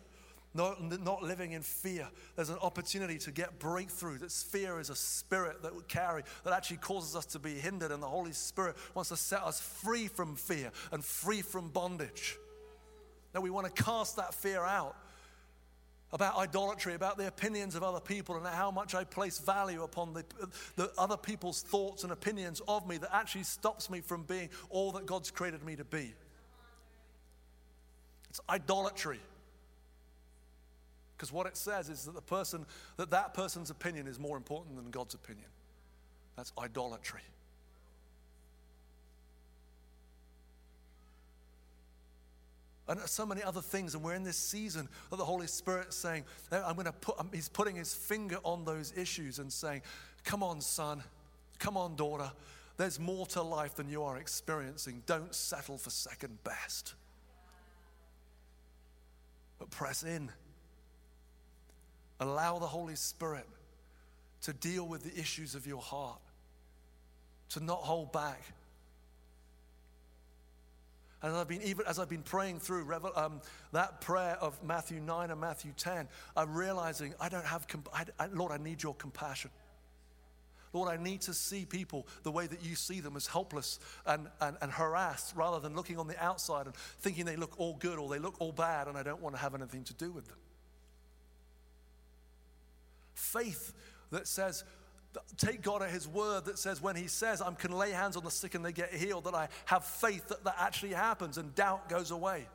Not, 0.53 1.01
not 1.01 1.23
living 1.23 1.53
in 1.53 1.61
fear. 1.61 2.07
There's 2.35 2.49
an 2.49 2.57
opportunity 2.61 3.17
to 3.19 3.31
get 3.31 3.57
breakthrough. 3.57 4.17
That 4.17 4.31
fear 4.31 4.79
is 4.81 4.89
a 4.89 4.95
spirit 4.95 5.63
that 5.63 5.73
we 5.73 5.81
carry 5.83 6.23
that 6.43 6.51
actually 6.51 6.77
causes 6.77 7.15
us 7.15 7.25
to 7.27 7.39
be 7.39 7.53
hindered, 7.53 7.91
and 7.91 8.03
the 8.03 8.07
Holy 8.07 8.33
Spirit 8.33 8.75
wants 8.93 9.09
to 9.09 9.15
set 9.15 9.43
us 9.43 9.61
free 9.61 10.07
from 10.07 10.35
fear 10.35 10.71
and 10.91 11.05
free 11.05 11.41
from 11.41 11.69
bondage. 11.69 12.37
That 13.31 13.41
we 13.41 13.49
want 13.49 13.73
to 13.73 13.83
cast 13.83 14.17
that 14.17 14.33
fear 14.33 14.65
out 14.65 14.97
about 16.11 16.35
idolatry, 16.35 16.95
about 16.95 17.17
the 17.17 17.27
opinions 17.27 17.75
of 17.75 17.83
other 17.83 18.01
people, 18.01 18.35
and 18.35 18.45
how 18.45 18.71
much 18.71 18.93
I 18.93 19.05
place 19.05 19.39
value 19.39 19.83
upon 19.83 20.13
the, 20.13 20.25
the 20.75 20.91
other 20.97 21.15
people's 21.15 21.61
thoughts 21.61 22.03
and 22.03 22.11
opinions 22.11 22.61
of 22.67 22.85
me 22.85 22.97
that 22.97 23.15
actually 23.15 23.43
stops 23.43 23.89
me 23.89 24.01
from 24.01 24.23
being 24.23 24.49
all 24.69 24.91
that 24.91 25.05
God's 25.05 25.31
created 25.31 25.63
me 25.63 25.77
to 25.77 25.85
be. 25.85 26.13
It's 28.31 28.39
idolatry. 28.49 29.19
Because 31.17 31.33
what 31.33 31.47
it 31.47 31.57
says 31.57 31.89
is 31.89 32.05
that 32.05 32.15
the 32.15 32.21
person, 32.21 32.65
that 32.95 33.11
that 33.11 33.33
person's 33.33 33.69
opinion 33.69 34.07
is 34.07 34.17
more 34.17 34.37
important 34.37 34.77
than 34.77 34.89
God's 34.89 35.15
opinion. 35.15 35.49
That's 36.37 36.53
idolatry. 36.57 37.19
and 42.87 43.01
so 43.01 43.25
many 43.25 43.43
other 43.43 43.59
things. 43.59 43.95
And 43.95 44.03
we're 44.03 44.13
in 44.13 44.23
this 44.23 44.37
season 44.37 44.87
of 45.11 45.17
the 45.17 45.25
Holy 45.25 45.47
Spirit 45.47 45.93
saying, 45.93 46.23
I'm 46.53 46.75
going 46.75 46.85
to 46.85 46.93
put, 46.93 47.19
um, 47.19 47.29
He's 47.33 47.49
putting 47.49 47.75
His 47.75 47.93
finger 47.93 48.37
on 48.43 48.63
those 48.63 48.93
issues 48.95 49.39
and 49.39 49.51
saying, 49.51 49.81
Come 50.23 50.41
on, 50.41 50.61
son. 50.61 51.03
Come 51.59 51.75
on, 51.75 51.97
daughter. 51.97 52.31
There's 52.77 52.97
more 52.97 53.25
to 53.27 53.41
life 53.41 53.75
than 53.75 53.89
you 53.89 54.03
are 54.03 54.17
experiencing. 54.17 55.03
Don't 55.05 55.35
settle 55.35 55.77
for 55.77 55.89
second 55.89 56.41
best. 56.45 56.95
But 59.61 59.69
press 59.69 60.01
in. 60.01 60.31
Allow 62.19 62.57
the 62.57 62.65
Holy 62.65 62.95
Spirit 62.95 63.45
to 64.41 64.53
deal 64.53 64.87
with 64.87 65.03
the 65.03 65.15
issues 65.19 65.53
of 65.53 65.67
your 65.67 65.81
heart, 65.81 66.19
to 67.49 67.59
not 67.59 67.77
hold 67.77 68.11
back 68.11 68.41
and 71.23 71.35
I've 71.35 71.47
been, 71.47 71.61
even 71.61 71.85
as 71.85 71.99
I've 71.99 72.09
been 72.09 72.23
praying 72.23 72.59
through 72.59 72.91
um, 73.15 73.41
that 73.73 74.01
prayer 74.01 74.37
of 74.41 74.61
Matthew 74.63 74.99
9 74.99 75.29
and 75.29 75.39
Matthew 75.39 75.71
10, 75.77 76.07
I'm 76.35 76.53
realizing 76.53 77.13
I 77.19 77.29
don't 77.29 77.45
have, 77.45 77.67
comp- 77.67 77.89
I, 77.93 78.05
I, 78.19 78.25
Lord, 78.27 78.51
I 78.51 78.57
need 78.57 78.81
your 78.81 78.95
compassion. 78.95 79.51
Lord, 80.73 80.89
I 80.89 81.01
need 81.01 81.21
to 81.21 81.33
see 81.33 81.65
people 81.65 82.07
the 82.23 82.31
way 82.31 82.47
that 82.47 82.63
you 82.63 82.75
see 82.75 83.01
them 83.01 83.15
as 83.15 83.27
helpless 83.27 83.79
and, 84.05 84.27
and, 84.39 84.55
and 84.61 84.71
harassed 84.71 85.35
rather 85.35 85.59
than 85.59 85.75
looking 85.75 85.97
on 85.99 86.07
the 86.07 86.21
outside 86.23 86.65
and 86.65 86.75
thinking 86.75 87.25
they 87.25 87.35
look 87.35 87.59
all 87.59 87.75
good 87.75 87.99
or 87.99 88.09
they 88.09 88.19
look 88.19 88.39
all 88.39 88.51
bad 88.51 88.87
and 88.87 88.97
I 88.97 89.03
don't 89.03 89.21
want 89.21 89.35
to 89.35 89.41
have 89.41 89.53
anything 89.53 89.83
to 89.85 89.93
do 89.93 90.11
with 90.11 90.27
them. 90.27 90.37
Faith 93.13 93.73
that 94.11 94.27
says, 94.27 94.63
take 95.37 95.61
God 95.61 95.81
at 95.81 95.89
His 95.89 96.07
word 96.07 96.45
that 96.45 96.57
says, 96.57 96.81
when 96.81 96.95
He 96.95 97.07
says, 97.07 97.41
I 97.41 97.51
can 97.51 97.71
lay 97.71 97.91
hands 97.91 98.15
on 98.15 98.23
the 98.23 98.31
sick 98.31 98.55
and 98.55 98.63
they 98.63 98.71
get 98.71 98.93
healed, 98.93 99.25
that 99.25 99.35
I 99.35 99.49
have 99.65 99.83
faith 99.83 100.27
that 100.29 100.43
that 100.45 100.55
actually 100.57 100.93
happens 100.93 101.37
and 101.37 101.53
doubt 101.53 101.89
goes 101.89 102.11
away. 102.11 102.47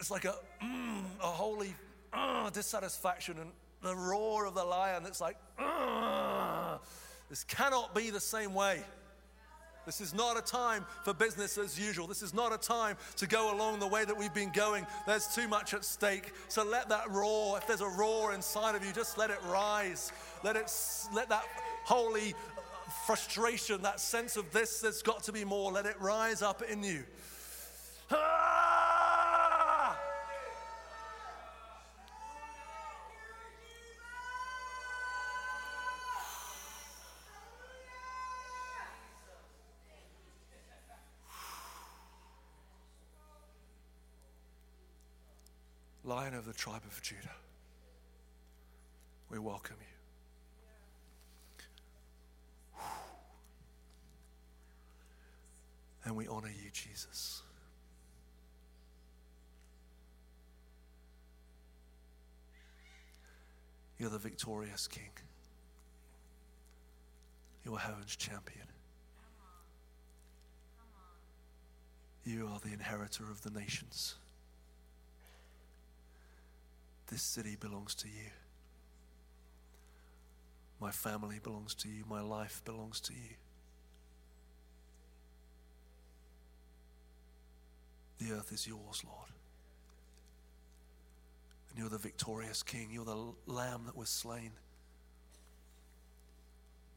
It's 0.00 0.10
like 0.10 0.24
a, 0.24 0.34
mm, 0.62 1.02
a 1.22 1.26
holy 1.26 1.74
uh, 2.14 2.48
dissatisfaction 2.48 3.38
and 3.38 3.50
the 3.82 3.94
roar 3.94 4.46
of 4.46 4.54
the 4.54 4.64
lion 4.64 5.02
that's 5.02 5.20
like, 5.20 5.36
uh, 5.58 6.78
this 7.28 7.44
cannot 7.44 7.94
be 7.94 8.08
the 8.08 8.18
same 8.18 8.54
way. 8.54 8.80
This 9.84 10.00
is 10.00 10.14
not 10.14 10.38
a 10.38 10.42
time 10.42 10.86
for 11.04 11.12
business 11.12 11.58
as 11.58 11.78
usual. 11.78 12.06
This 12.06 12.22
is 12.22 12.32
not 12.32 12.50
a 12.50 12.56
time 12.56 12.96
to 13.16 13.26
go 13.26 13.54
along 13.54 13.78
the 13.78 13.86
way 13.86 14.06
that 14.06 14.16
we've 14.16 14.32
been 14.32 14.52
going. 14.52 14.86
There's 15.06 15.26
too 15.34 15.48
much 15.48 15.74
at 15.74 15.84
stake. 15.84 16.32
So 16.48 16.64
let 16.64 16.88
that 16.88 17.10
roar, 17.10 17.58
if 17.58 17.66
there's 17.66 17.82
a 17.82 17.88
roar 17.88 18.32
inside 18.32 18.76
of 18.76 18.84
you, 18.84 18.92
just 18.92 19.18
let 19.18 19.28
it 19.28 19.38
rise. 19.50 20.12
Let 20.42 20.56
it 20.56 20.72
let 21.14 21.28
that 21.28 21.44
holy 21.84 22.34
frustration, 23.04 23.82
that 23.82 24.00
sense 24.00 24.38
of 24.38 24.50
this, 24.50 24.80
there's 24.80 25.02
got 25.02 25.22
to 25.24 25.32
be 25.32 25.44
more, 25.44 25.70
let 25.70 25.84
it 25.84 26.00
rise 26.00 26.40
up 26.40 26.62
in 26.62 26.82
you. 26.82 27.04
Lion 46.20 46.34
of 46.34 46.44
the 46.44 46.52
tribe 46.52 46.82
of 46.86 47.00
Judah, 47.00 47.34
we 49.30 49.38
welcome 49.38 49.76
you. 49.80 49.86
And 56.04 56.14
we 56.14 56.26
honor 56.26 56.50
you, 56.50 56.70
Jesus. 56.74 57.40
You're 63.96 64.10
the 64.10 64.18
victorious 64.18 64.86
King. 64.86 65.12
You're 67.64 67.78
heaven's 67.78 68.14
champion. 68.14 68.66
You 72.24 72.46
are 72.52 72.58
the 72.58 72.74
inheritor 72.74 73.24
of 73.24 73.40
the 73.42 73.58
nations. 73.58 74.16
This 77.10 77.22
city 77.22 77.56
belongs 77.58 77.94
to 77.96 78.08
you. 78.08 78.30
My 80.80 80.92
family 80.92 81.40
belongs 81.42 81.74
to 81.76 81.88
you. 81.88 82.04
My 82.08 82.20
life 82.20 82.62
belongs 82.64 83.00
to 83.00 83.12
you. 83.12 83.36
The 88.18 88.36
earth 88.36 88.52
is 88.52 88.66
yours, 88.66 89.02
Lord. 89.04 89.28
And 91.68 91.78
you're 91.78 91.88
the 91.88 91.98
victorious 91.98 92.62
King. 92.62 92.90
You're 92.92 93.04
the 93.04 93.32
lamb 93.46 93.82
that 93.86 93.96
was 93.96 94.08
slain, 94.08 94.52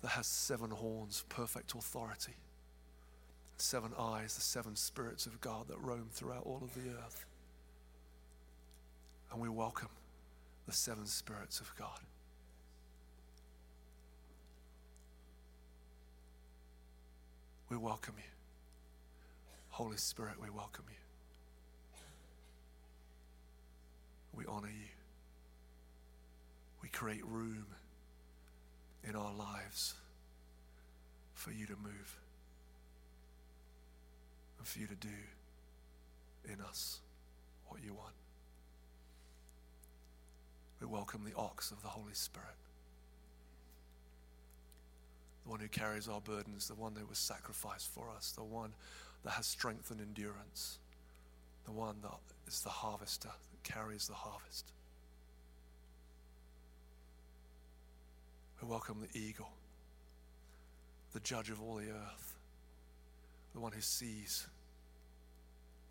that 0.01 0.09
has 0.09 0.27
seven 0.27 0.69
horns, 0.69 1.23
perfect 1.27 1.73
authority, 1.73 2.35
seven 3.57 3.91
eyes, 3.97 4.35
the 4.35 4.41
seven 4.41 4.75
spirits 4.75 5.25
of 5.25 5.41
God 5.41 5.67
that 5.69 5.79
roam 5.79 6.07
throughout 6.11 6.43
all 6.45 6.61
of 6.61 6.73
the 6.75 6.91
earth. 6.91 7.25
And 9.31 9.41
we 9.41 9.49
welcome 9.49 9.89
the 10.65 10.71
seven 10.71 11.05
spirits 11.05 11.59
of 11.59 11.73
God. 11.75 11.99
We 17.69 17.77
welcome 17.77 18.15
you. 18.17 18.23
Holy 19.69 19.97
Spirit, 19.97 20.35
we 20.41 20.49
welcome 20.49 20.85
you. 20.89 20.95
We 24.33 24.45
honor 24.45 24.67
you. 24.67 24.89
We 26.81 26.89
create 26.89 27.25
room 27.25 27.65
in 29.03 29.15
our 29.15 29.33
lives 29.33 29.95
for 31.33 31.51
you 31.51 31.65
to 31.65 31.75
move 31.81 32.17
and 34.59 34.67
for 34.67 34.79
you 34.79 34.87
to 34.87 34.95
do 34.95 35.09
in 36.51 36.61
us 36.61 36.99
what 37.67 37.83
you 37.83 37.93
want. 37.93 38.13
We 40.83 40.89
welcome 40.89 41.21
the 41.23 41.35
ox 41.37 41.71
of 41.71 41.81
the 41.81 41.87
Holy 41.87 42.13
Spirit. 42.13 42.57
The 45.45 45.51
one 45.51 45.61
who 45.61 45.69
carries 45.69 46.09
our 46.09 46.19
burdens, 46.19 46.67
the 46.67 46.75
one 46.75 46.93
that 46.95 47.07
was 47.07 47.19
sacrificed 47.19 47.89
for 47.93 48.09
us, 48.13 48.33
the 48.35 48.43
one 48.43 48.73
that 49.23 49.31
has 49.31 49.45
strength 49.45 49.91
and 49.91 50.01
endurance, 50.01 50.79
the 51.63 51.71
one 51.71 51.95
that 52.01 52.11
is 52.47 52.59
the 52.63 52.69
harvester 52.69 53.29
that 53.29 53.63
carries 53.63 54.09
the 54.09 54.13
harvest. 54.13 54.73
We 58.61 58.67
welcome 58.67 58.97
the 58.99 59.17
eagle, 59.17 59.53
the 61.13 61.21
judge 61.21 61.49
of 61.49 61.61
all 61.61 61.75
the 61.75 61.91
earth, 61.91 62.33
the 63.53 63.61
one 63.61 63.71
who 63.71 63.81
sees 63.81 64.47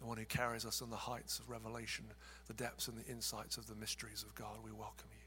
the 0.03 0.09
one 0.09 0.19
who 0.19 0.25
carries 0.25 0.67
us 0.67 0.83
on 0.83 0.91
the 0.91 0.97
heights 0.97 1.39
of 1.39 1.49
revelation, 1.49 2.05
the 2.49 2.55
depths 2.55 2.89
and 2.89 2.99
the 2.99 3.09
insights 3.09 3.57
of 3.57 3.69
the 3.69 3.77
mysteries 3.77 4.25
of 4.25 4.35
God. 4.35 4.57
We 4.65 4.73
welcome 4.73 5.07
you. 5.13 5.25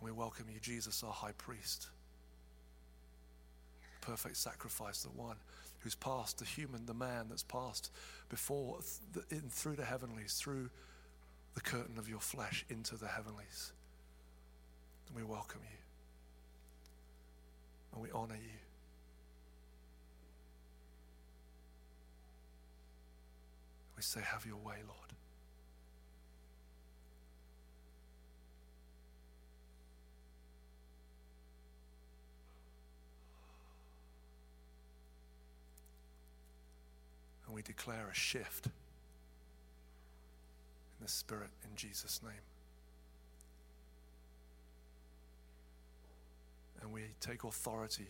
And 0.00 0.06
we 0.06 0.12
welcome 0.18 0.46
you, 0.50 0.58
Jesus, 0.58 1.02
our 1.04 1.12
high 1.12 1.34
priest, 1.36 1.88
the 4.00 4.06
perfect 4.06 4.38
sacrifice, 4.38 5.02
the 5.02 5.10
one 5.10 5.36
who's 5.80 5.94
passed, 5.94 6.38
the 6.38 6.46
human, 6.46 6.86
the 6.86 6.94
man 6.94 7.26
that's 7.28 7.42
passed 7.42 7.90
before, 8.30 8.78
in, 9.30 9.42
through 9.50 9.76
the 9.76 9.84
heavenlies, 9.84 10.38
through 10.40 10.70
the 11.54 11.60
curtain 11.60 11.98
of 11.98 12.08
your 12.08 12.20
flesh 12.20 12.64
into 12.70 12.96
the 12.96 13.08
heavenlies. 13.08 13.72
And 15.08 15.16
we 15.16 15.22
welcome 15.22 15.60
you. 15.64 15.78
And 17.92 18.02
we 18.02 18.10
honor 18.10 18.36
you. 18.36 18.57
We 23.98 24.02
say, 24.02 24.20
Have 24.20 24.46
your 24.46 24.58
way, 24.58 24.76
Lord. 24.86 25.12
And 37.44 37.56
we 37.56 37.62
declare 37.62 38.08
a 38.08 38.14
shift 38.14 38.66
in 38.66 38.72
the 41.00 41.08
Spirit 41.08 41.50
in 41.64 41.74
Jesus' 41.74 42.20
name. 42.22 42.30
And 46.82 46.92
we 46.92 47.02
take 47.20 47.42
authority 47.42 48.06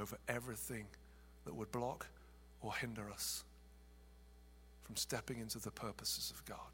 over 0.00 0.16
everything 0.28 0.86
that 1.44 1.56
would 1.56 1.72
block 1.72 2.06
or 2.62 2.72
hinder 2.72 3.10
us 3.10 3.42
from 4.86 4.94
stepping 4.94 5.40
into 5.40 5.58
the 5.58 5.72
purposes 5.72 6.32
of 6.32 6.44
God. 6.44 6.70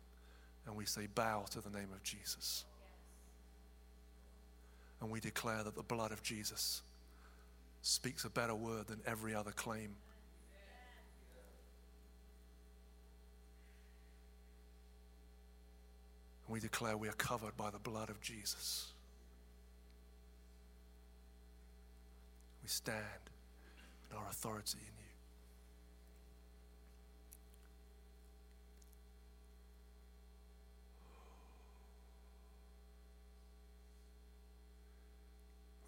And 0.66 0.76
we 0.76 0.84
say, 0.84 1.08
bow 1.14 1.46
to 1.50 1.62
the 1.62 1.70
name 1.70 1.88
of 1.94 2.02
Jesus. 2.02 2.66
And 5.00 5.10
we 5.10 5.18
declare 5.18 5.64
that 5.64 5.74
the 5.74 5.82
blood 5.82 6.12
of 6.12 6.22
Jesus 6.22 6.82
speaks 7.80 8.26
a 8.26 8.30
better 8.30 8.54
word 8.54 8.86
than 8.88 9.00
every 9.06 9.34
other 9.34 9.50
claim. 9.50 9.94
We 16.48 16.60
declare 16.60 16.98
we 16.98 17.08
are 17.08 17.12
covered 17.12 17.56
by 17.56 17.70
the 17.70 17.78
blood 17.78 18.10
of 18.10 18.20
Jesus. 18.20 18.88
We 22.62 22.68
stand 22.68 22.98
in 24.10 24.18
our 24.18 24.28
authority 24.28 24.78
in 24.80 24.98
you. 24.98 25.01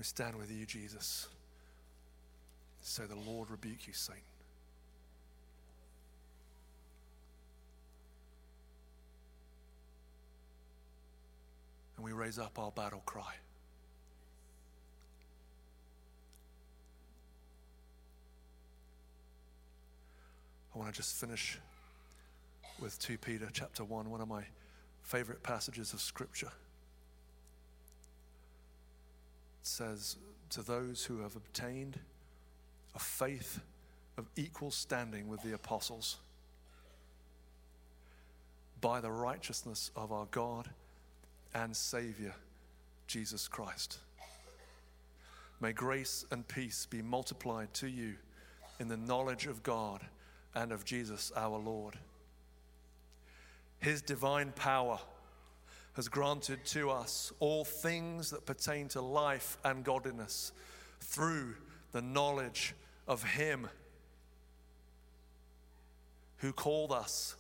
We 0.05 0.07
stand 0.07 0.37
with 0.37 0.53
you, 0.53 0.67
Jesus. 0.67 1.29
So 2.83 3.05
the 3.05 3.17
Lord 3.17 3.49
rebuke 3.49 3.87
you, 3.87 3.95
Satan. 3.95 4.21
And 11.97 12.05
we 12.05 12.13
raise 12.13 12.39
up 12.39 12.59
our 12.59 12.71
battle 12.71 13.03
cry. 13.07 13.33
I 20.75 20.79
want 20.79 20.93
to 20.93 20.95
just 20.95 21.15
finish 21.17 21.59
with 22.79 22.99
2 22.99 23.17
Peter 23.17 23.49
chapter 23.55 23.85
1, 23.85 24.11
one 24.11 24.21
of 24.21 24.29
my 24.29 24.43
favorite 25.03 25.43
passages 25.43 25.95
of 25.95 26.03
Scripture 26.03 26.53
says, 29.67 30.17
To 30.51 30.63
those 30.63 31.05
who 31.05 31.21
have 31.21 31.37
obtained 31.37 31.99
a 32.95 32.99
faith 32.99 33.61
of 34.17 34.29
equal 34.37 34.71
standing 34.71 35.29
with 35.29 35.43
the 35.43 35.55
apostles, 35.55 36.19
by 38.81 39.01
the 39.01 39.11
righteousness 39.11 39.91
of 39.97 40.13
our 40.13 40.27
God 40.31 40.69
and 41.55 41.75
Savior, 41.75 42.35
Jesus 43.07 43.49
Christ. 43.49 43.99
May 45.61 45.73
grace 45.73 46.27
and 46.31 46.47
peace 46.47 46.87
be 46.87 47.01
multiplied 47.01 47.73
to 47.75 47.89
you 47.89 48.15
in 48.79 48.89
the 48.89 48.97
knowledge 48.97 49.47
of 49.47 49.63
God 49.63 50.03
and 50.55 50.73
of 50.73 50.85
Jesus 50.85 51.33
our 51.35 51.59
Lord. 51.59 51.99
His 53.79 54.03
divine 54.03 54.53
power 54.53 54.99
has 55.95 56.09
granted 56.09 56.65
to 56.67 56.91
us 56.91 57.33
all 57.41 57.65
things 57.65 58.31
that 58.31 58.47
pertain 58.47 58.89
to 58.89 59.01
life 59.01 59.59
and 59.65 59.85
godliness 59.85 60.53
through 61.01 61.55
the 61.93 62.03
knowledge 62.03 62.75
of 63.07 63.23
Him 63.23 63.69
who 66.39 66.53
called 66.53 66.93
us 66.93 67.37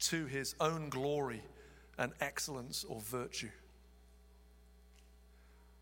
to 0.00 0.26
His 0.26 0.54
own 0.60 0.88
glory 0.88 1.42
and 1.98 2.12
excellence 2.20 2.84
or 2.88 3.00
virtue 3.00 3.50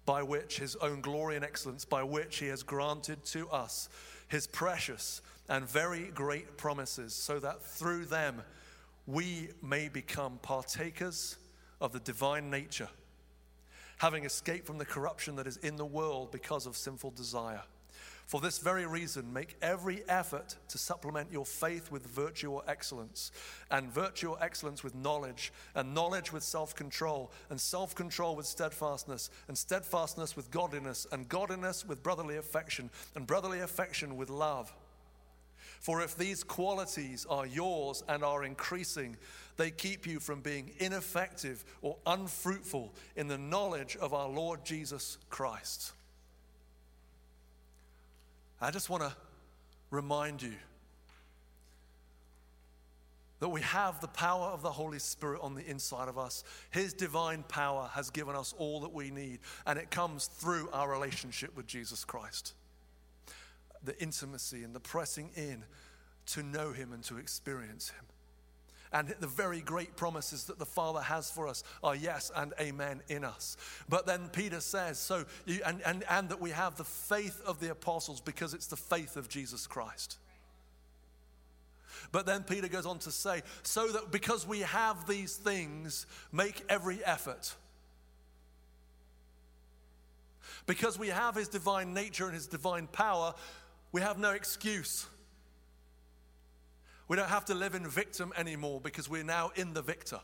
by 0.07 0.23
which 0.23 0.59
his 0.59 0.77
own 0.77 1.01
glory 1.01 1.35
and 1.37 1.45
excellence, 1.45 1.85
by 1.85 2.03
which 2.03 2.39
he 2.39 2.47
has 2.47 2.63
granted 2.63 3.23
to 3.25 3.49
us 3.51 3.89
his 4.29 4.47
precious 4.47 5.21
and 5.49 5.69
very 5.69 6.11
great 6.15 6.57
promises, 6.57 7.13
so 7.13 7.39
that 7.41 7.63
through 7.63 8.05
them 8.07 8.41
we 9.07 9.49
may 9.63 9.89
become 9.89 10.39
partakers 10.43 11.37
of 11.81 11.93
the 11.93 12.01
divine 12.01 12.51
nature, 12.51 12.89
having 13.99 14.25
escaped 14.25 14.67
from 14.67 14.79
the 14.79 14.85
corruption 14.85 15.37
that 15.37 15.47
is 15.47 15.57
in 15.59 15.77
the 15.77 15.85
world 15.85 16.31
because 16.31 16.67
of 16.67 16.77
sinful 16.77 17.11
desire. 17.11 17.63
For 18.27 18.41
this 18.41 18.59
very 18.59 18.87
reason, 18.87 19.33
make 19.33 19.57
every 19.63 20.03
effort 20.09 20.57
to 20.69 20.79
supplement 20.79 21.31
your 21.31 21.47
faith 21.47 21.93
with 21.93 22.05
virtue 22.05 22.51
or 22.51 22.63
excellence, 22.67 23.31
and 23.71 23.89
virtue 23.89 24.31
or 24.31 24.43
excellence 24.43 24.83
with 24.83 24.97
knowledge, 24.97 25.53
and 25.77 25.95
knowledge 25.95 26.33
with 26.33 26.43
self 26.43 26.75
control, 26.75 27.31
and 27.51 27.61
self 27.61 27.95
control 27.95 28.35
with 28.35 28.47
steadfastness, 28.47 29.31
and 29.47 29.57
steadfastness 29.57 30.35
with 30.35 30.51
godliness, 30.51 31.07
and 31.13 31.29
godliness 31.29 31.87
with 31.87 32.03
brotherly 32.03 32.37
affection, 32.37 32.91
and 33.15 33.29
brotherly 33.29 33.61
affection 33.61 34.17
with 34.17 34.29
love. 34.29 34.75
For 35.79 36.03
if 36.03 36.17
these 36.17 36.43
qualities 36.43 37.27
are 37.31 37.47
yours 37.47 38.03
and 38.09 38.25
are 38.25 38.43
increasing, 38.43 39.17
they 39.57 39.71
keep 39.71 40.07
you 40.07 40.21
from 40.21 40.41
being 40.41 40.73
ineffective 40.79 41.65
or 41.83 41.97
unfruitful 42.07 42.93
in 43.17 43.29
the 43.29 43.39
knowledge 43.39 43.97
of 43.97 44.13
our 44.13 44.29
Lord 44.29 44.65
Jesus 44.65 45.19
Christ. 45.31 45.93
I 48.61 48.71
just 48.71 48.91
want 48.91 49.03
to 49.03 49.15
remind 49.91 50.43
you 50.43 50.55
that 53.39 53.49
we 53.49 53.61
have 53.61 54.01
the 54.01 54.09
power 54.09 54.47
of 54.49 54.63
the 54.63 54.71
Holy 54.71 54.99
Spirit 54.99 55.43
on 55.43 55.55
the 55.55 55.65
inside 55.67 56.09
of 56.09 56.17
us. 56.17 56.43
His 56.71 56.95
divine 56.95 57.43
power 57.43 57.91
has 57.93 58.11
given 58.11 58.35
us 58.35 58.55
all 58.57 58.81
that 58.81 58.93
we 58.93 59.11
need, 59.11 59.41
and 59.67 59.79
it 59.79 59.91
comes 59.91 60.27
through 60.27 60.71
our 60.73 60.91
relationship 60.91 61.55
with 61.55 61.67
Jesus 61.67 62.05
Christ. 62.05 62.55
The 63.85 63.99
intimacy 64.01 64.63
and 64.63 64.75
the 64.75 64.81
pressing 64.81 65.31
in 65.37 65.65
to 66.27 66.43
know 66.43 66.73
Him 66.73 66.93
and 66.93 67.03
to 67.05 67.19
experience 67.19 67.91
Him. 67.91 68.06
And 68.93 69.09
the 69.21 69.27
very 69.27 69.61
great 69.61 69.97
promises 69.97 70.45
that 70.45 70.59
the 70.59 70.67
Father 70.67 71.01
has 71.01 71.31
for 71.31 71.49
us 71.49 71.65
are 71.83 71.97
yes 71.97 72.31
and 72.35 72.55
amen 72.61 73.03
in 73.09 73.25
us. 73.25 73.57
But 73.89 74.07
then 74.07 74.29
Peter 74.29 74.61
says, 74.61 74.99
so, 74.99 75.25
you, 75.45 75.61
and, 75.67 75.81
and, 75.85 76.05
and 76.09 76.29
that 76.29 76.41
we 76.41 76.51
have 76.51 76.77
the 76.77 76.85
faith 76.85 77.43
of 77.47 77.61
the 77.61 77.71
apostles 77.71 78.21
because 78.21 78.55
it's 78.55 78.67
the 78.67 78.77
faith 78.77 79.17
of 79.17 79.29
Jesus 79.29 79.67
Christ. 79.67 80.19
But 82.13 82.27
then 82.27 82.43
Peter 82.43 82.69
goes 82.69 82.87
on 82.87 82.99
to 83.01 83.11
say, 83.11 83.43
so 83.63 83.89
that 83.89 84.11
because 84.11 84.47
we 84.47 84.61
have 84.61 85.07
these 85.07 85.37
things, 85.37 86.07
make 86.33 86.65
every 86.69 87.05
effort. 87.05 87.55
Because 90.67 90.99
we 90.99 91.09
have 91.09 91.35
his 91.35 91.49
divine 91.49 91.95
nature 91.95 92.27
and 92.27 92.35
his 92.35 92.47
divine 92.47 92.87
power, 92.87 93.35
we 93.93 94.01
have 94.01 94.19
no 94.19 94.33
excuse. 94.33 95.07
We 97.09 97.17
don't 97.17 97.29
have 97.29 97.45
to 97.47 97.55
live 97.55 97.75
in 97.75 97.87
victim 97.87 98.33
anymore 98.37 98.81
because 98.81 99.09
we're 99.09 99.25
now 99.25 99.53
in 99.55 99.75
the 99.75 99.83
victor. 99.83 100.21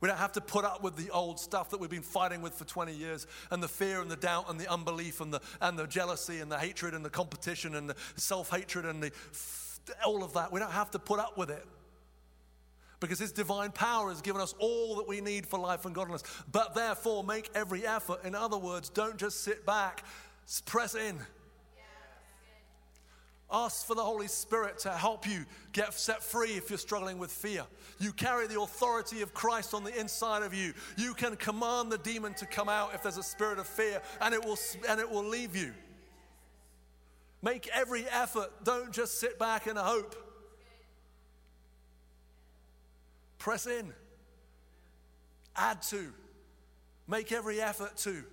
We 0.00 0.08
don't 0.08 0.18
have 0.18 0.32
to 0.32 0.40
put 0.40 0.64
up 0.64 0.82
with 0.82 0.96
the 0.96 1.10
old 1.10 1.40
stuff 1.40 1.70
that 1.70 1.80
we've 1.80 1.88
been 1.88 2.02
fighting 2.02 2.42
with 2.42 2.54
for 2.54 2.64
20 2.64 2.92
years 2.92 3.26
and 3.50 3.62
the 3.62 3.68
fear 3.68 4.02
and 4.02 4.10
the 4.10 4.16
doubt 4.16 4.50
and 4.50 4.60
the 4.60 4.70
unbelief 4.70 5.20
and 5.20 5.32
the, 5.32 5.40
and 5.60 5.78
the 5.78 5.86
jealousy 5.86 6.40
and 6.40 6.52
the 6.52 6.58
hatred 6.58 6.92
and 6.92 7.04
the 7.04 7.10
competition 7.10 7.74
and 7.74 7.88
the 7.88 7.96
self 8.16 8.50
hatred 8.50 8.84
and 8.84 9.02
the, 9.02 9.12
all 10.04 10.22
of 10.22 10.34
that. 10.34 10.52
We 10.52 10.60
don't 10.60 10.72
have 10.72 10.90
to 10.90 10.98
put 10.98 11.20
up 11.20 11.38
with 11.38 11.50
it 11.50 11.64
because 13.00 13.18
His 13.18 13.32
divine 13.32 13.70
power 13.70 14.10
has 14.10 14.20
given 14.20 14.42
us 14.42 14.54
all 14.58 14.96
that 14.96 15.08
we 15.08 15.20
need 15.20 15.46
for 15.46 15.58
life 15.58 15.84
and 15.84 15.94
godliness. 15.94 16.22
But 16.50 16.74
therefore, 16.74 17.24
make 17.24 17.50
every 17.54 17.86
effort. 17.86 18.24
In 18.24 18.34
other 18.34 18.58
words, 18.58 18.88
don't 18.90 19.16
just 19.16 19.42
sit 19.42 19.64
back, 19.64 20.04
press 20.66 20.94
in. 20.94 21.18
Ask 23.50 23.86
for 23.86 23.94
the 23.94 24.02
Holy 24.02 24.26
Spirit 24.26 24.78
to 24.80 24.90
help 24.90 25.28
you 25.28 25.44
get 25.72 25.92
set 25.94 26.22
free 26.22 26.52
if 26.52 26.70
you're 26.70 26.78
struggling 26.78 27.18
with 27.18 27.30
fear. 27.30 27.64
You 28.00 28.12
carry 28.12 28.46
the 28.46 28.60
authority 28.60 29.22
of 29.22 29.34
Christ 29.34 29.74
on 29.74 29.84
the 29.84 29.98
inside 29.98 30.42
of 30.42 30.54
you. 30.54 30.72
You 30.96 31.14
can 31.14 31.36
command 31.36 31.92
the 31.92 31.98
demon 31.98 32.34
to 32.34 32.46
come 32.46 32.68
out 32.68 32.94
if 32.94 33.02
there's 33.02 33.18
a 33.18 33.22
spirit 33.22 33.58
of 33.58 33.66
fear 33.66 34.00
and 34.20 34.34
it 34.34 34.44
will 34.44 34.58
and 34.88 34.98
it 34.98 35.08
will 35.08 35.24
leave 35.24 35.54
you. 35.54 35.72
Make 37.42 37.68
every 37.74 38.06
effort. 38.08 38.50
Don't 38.64 38.90
just 38.90 39.20
sit 39.20 39.38
back 39.38 39.66
and 39.66 39.78
hope. 39.78 40.16
Press 43.38 43.66
in. 43.66 43.92
Add 45.54 45.82
to. 45.82 46.12
Make 47.06 47.30
every 47.30 47.60
effort 47.60 47.98
to. 47.98 48.24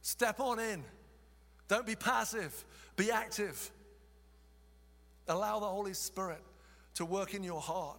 Step 0.00 0.40
on 0.40 0.58
in. 0.58 0.82
Don't 1.68 1.86
be 1.86 1.94
passive. 1.94 2.64
Be 2.96 3.10
active. 3.10 3.70
Allow 5.28 5.60
the 5.60 5.66
Holy 5.66 5.94
Spirit 5.94 6.42
to 6.94 7.04
work 7.04 7.34
in 7.34 7.42
your 7.42 7.60
heart. 7.60 7.98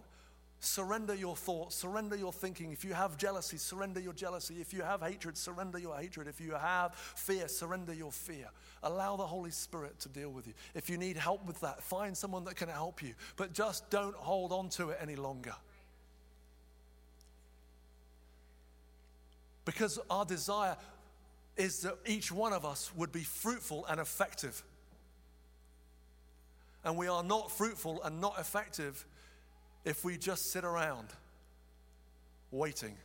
Surrender 0.62 1.14
your 1.14 1.36
thoughts, 1.36 1.74
surrender 1.74 2.14
your 2.14 2.34
thinking. 2.34 2.70
If 2.70 2.84
you 2.84 2.92
have 2.92 3.16
jealousy, 3.16 3.56
surrender 3.56 3.98
your 3.98 4.12
jealousy. 4.12 4.56
If 4.60 4.74
you 4.74 4.82
have 4.82 5.00
hatred, 5.00 5.38
surrender 5.38 5.78
your 5.78 5.96
hatred. 5.96 6.28
If 6.28 6.38
you 6.38 6.52
have 6.52 6.94
fear, 6.94 7.48
surrender 7.48 7.94
your 7.94 8.12
fear. 8.12 8.50
Allow 8.82 9.16
the 9.16 9.26
Holy 9.26 9.52
Spirit 9.52 9.98
to 10.00 10.10
deal 10.10 10.28
with 10.28 10.46
you. 10.46 10.52
If 10.74 10.90
you 10.90 10.98
need 10.98 11.16
help 11.16 11.46
with 11.46 11.60
that, 11.60 11.82
find 11.82 12.14
someone 12.14 12.44
that 12.44 12.56
can 12.56 12.68
help 12.68 13.02
you. 13.02 13.14
But 13.36 13.54
just 13.54 13.88
don't 13.88 14.14
hold 14.14 14.52
on 14.52 14.68
to 14.70 14.90
it 14.90 14.98
any 15.00 15.16
longer. 15.16 15.54
Because 19.64 19.98
our 20.10 20.26
desire 20.26 20.76
is 21.56 21.80
that 21.82 21.96
each 22.04 22.30
one 22.30 22.52
of 22.52 22.66
us 22.66 22.90
would 22.96 23.12
be 23.12 23.22
fruitful 23.22 23.86
and 23.86 23.98
effective 23.98 24.62
and 26.84 26.96
we 26.96 27.08
are 27.08 27.22
not 27.22 27.50
fruitful 27.50 28.02
and 28.02 28.20
not 28.20 28.38
effective 28.38 29.04
if 29.84 30.04
we 30.04 30.16
just 30.16 30.52
sit 30.52 30.64
around 30.64 31.08
waiting. 32.50 32.96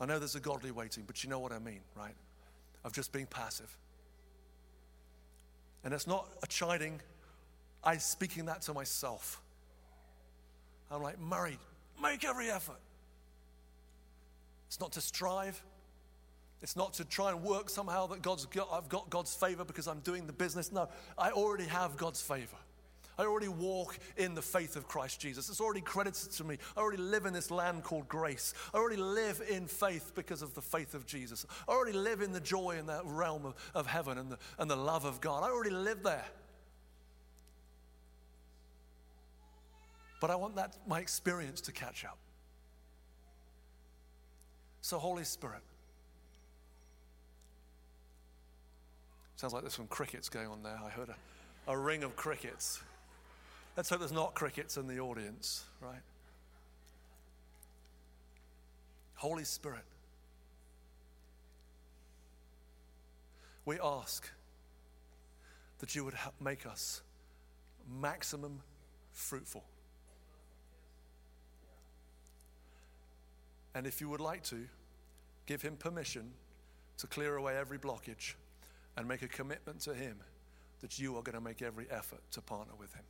I 0.00 0.06
know 0.06 0.18
there's 0.18 0.34
a 0.34 0.40
godly 0.40 0.70
waiting, 0.70 1.04
but 1.06 1.22
you 1.22 1.30
know 1.30 1.38
what 1.38 1.52
I 1.52 1.58
mean, 1.58 1.80
right? 1.96 2.14
Of 2.84 2.92
just 2.92 3.12
being 3.12 3.26
passive. 3.26 3.76
And 5.84 5.94
it's 5.94 6.06
not 6.06 6.28
a 6.42 6.46
chiding, 6.46 7.00
I'm 7.82 7.98
speaking 7.98 8.46
that 8.46 8.62
to 8.62 8.74
myself. 8.74 9.40
I'm 10.90 11.02
like, 11.02 11.18
Murray, 11.20 11.58
make 12.02 12.24
every 12.24 12.50
effort. 12.50 12.80
It's 14.66 14.80
not 14.80 14.92
to 14.92 15.00
strive, 15.00 15.62
it's 16.62 16.76
not 16.76 16.92
to 16.94 17.04
try 17.04 17.30
and 17.30 17.42
work 17.42 17.70
somehow 17.70 18.06
that 18.08 18.22
God's 18.22 18.46
got, 18.46 18.68
I've 18.70 18.88
got 18.88 19.08
God's 19.08 19.34
favor 19.34 19.64
because 19.64 19.88
I'm 19.88 20.00
doing 20.00 20.26
the 20.26 20.32
business. 20.32 20.70
No, 20.72 20.88
I 21.16 21.30
already 21.30 21.64
have 21.64 21.96
God's 21.96 22.20
favor. 22.20 22.56
I 23.18 23.24
already 23.24 23.48
walk 23.48 23.98
in 24.16 24.34
the 24.34 24.42
faith 24.42 24.76
of 24.76 24.88
Christ 24.88 25.20
Jesus. 25.20 25.50
It's 25.50 25.60
already 25.60 25.82
credited 25.82 26.30
to 26.32 26.44
me. 26.44 26.56
I 26.74 26.80
already 26.80 27.02
live 27.02 27.26
in 27.26 27.34
this 27.34 27.50
land 27.50 27.82
called 27.82 28.08
grace. 28.08 28.54
I 28.72 28.78
already 28.78 29.00
live 29.00 29.42
in 29.48 29.66
faith 29.66 30.12
because 30.14 30.40
of 30.40 30.54
the 30.54 30.62
faith 30.62 30.94
of 30.94 31.06
Jesus. 31.06 31.44
I 31.68 31.72
already 31.72 31.96
live 31.96 32.22
in 32.22 32.32
the 32.32 32.40
joy 32.40 32.76
in 32.78 32.86
that 32.86 33.02
realm 33.04 33.44
of, 33.44 33.54
of 33.74 33.86
heaven 33.86 34.16
and 34.16 34.32
the, 34.32 34.38
and 34.58 34.70
the 34.70 34.76
love 34.76 35.04
of 35.04 35.20
God. 35.20 35.42
I 35.42 35.50
already 35.50 35.70
live 35.70 36.02
there. 36.02 36.24
But 40.20 40.30
I 40.30 40.36
want 40.36 40.56
that 40.56 40.76
my 40.86 41.00
experience 41.00 41.60
to 41.62 41.72
catch 41.72 42.04
up. 42.04 42.18
So, 44.82 44.98
Holy 44.98 45.24
Spirit, 45.24 45.62
Sounds 49.40 49.54
like 49.54 49.62
there's 49.62 49.72
some 49.72 49.86
crickets 49.86 50.28
going 50.28 50.48
on 50.48 50.62
there. 50.62 50.78
I 50.84 50.90
heard 50.90 51.08
a, 51.08 51.72
a 51.72 51.74
ring 51.74 52.02
of 52.02 52.14
crickets. 52.14 52.82
Let's 53.74 53.88
hope 53.88 54.00
there's 54.00 54.12
not 54.12 54.34
crickets 54.34 54.76
in 54.76 54.86
the 54.86 55.00
audience, 55.00 55.64
right? 55.80 56.02
Holy 59.14 59.44
Spirit, 59.44 59.84
we 63.64 63.78
ask 63.82 64.28
that 65.78 65.94
you 65.94 66.04
would 66.04 66.16
make 66.38 66.66
us 66.66 67.00
maximum 67.98 68.60
fruitful. 69.14 69.64
And 73.74 73.86
if 73.86 74.02
you 74.02 74.10
would 74.10 74.20
like 74.20 74.44
to, 74.44 74.66
give 75.46 75.62
him 75.62 75.76
permission 75.76 76.30
to 76.98 77.06
clear 77.06 77.36
away 77.36 77.56
every 77.56 77.78
blockage 77.78 78.34
and 79.00 79.08
make 79.08 79.22
a 79.22 79.28
commitment 79.28 79.80
to 79.80 79.94
him 79.94 80.18
that 80.82 80.98
you 80.98 81.16
are 81.16 81.22
going 81.22 81.34
to 81.34 81.40
make 81.40 81.62
every 81.62 81.86
effort 81.90 82.20
to 82.30 82.42
partner 82.42 82.74
with 82.78 82.92
him. 82.92 83.02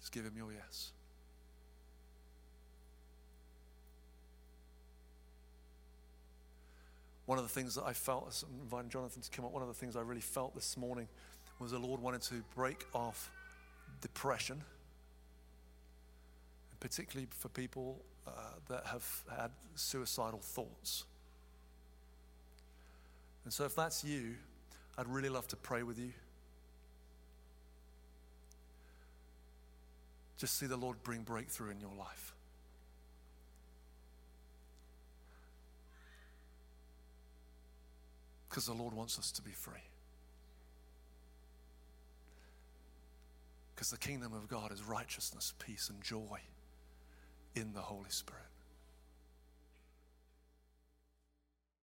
Just 0.00 0.12
give 0.12 0.24
him 0.24 0.34
your 0.36 0.52
yes. 0.52 0.90
One 7.24 7.38
of 7.38 7.44
the 7.44 7.50
things 7.50 7.74
that 7.76 7.84
I 7.84 7.94
felt 7.94 8.44
I'm 8.46 8.60
inviting 8.60 8.90
Jonathan 8.90 9.22
to 9.22 9.30
come 9.30 9.46
up, 9.46 9.52
one 9.52 9.62
of 9.62 9.68
the 9.68 9.74
things 9.74 9.96
I 9.96 10.02
really 10.02 10.20
felt 10.20 10.54
this 10.54 10.76
morning 10.76 11.08
was 11.62 11.70
the 11.70 11.78
Lord 11.78 12.00
wanted 12.00 12.22
to 12.22 12.42
break 12.54 12.84
off 12.92 13.30
depression, 14.00 14.62
particularly 16.80 17.28
for 17.30 17.48
people 17.48 18.00
uh, 18.26 18.30
that 18.68 18.84
have 18.86 19.22
had 19.36 19.50
suicidal 19.76 20.40
thoughts. 20.40 21.04
And 23.44 23.52
so, 23.52 23.64
if 23.64 23.74
that's 23.74 24.04
you, 24.04 24.34
I'd 24.98 25.08
really 25.08 25.28
love 25.28 25.48
to 25.48 25.56
pray 25.56 25.82
with 25.82 25.98
you. 25.98 26.12
Just 30.38 30.58
see 30.58 30.66
the 30.66 30.76
Lord 30.76 31.02
bring 31.04 31.22
breakthrough 31.22 31.70
in 31.70 31.80
your 31.80 31.94
life. 31.96 32.34
Because 38.48 38.66
the 38.66 38.74
Lord 38.74 38.92
wants 38.92 39.18
us 39.18 39.30
to 39.32 39.42
be 39.42 39.52
free. 39.52 39.91
Because 43.82 43.90
the 43.90 43.98
kingdom 43.98 44.32
of 44.32 44.46
God 44.46 44.70
is 44.70 44.80
righteousness, 44.84 45.54
peace, 45.58 45.90
and 45.90 46.00
joy 46.00 46.38
in 47.56 47.72
the 47.72 47.80
Holy 47.80 48.10
Spirit. 48.10 48.51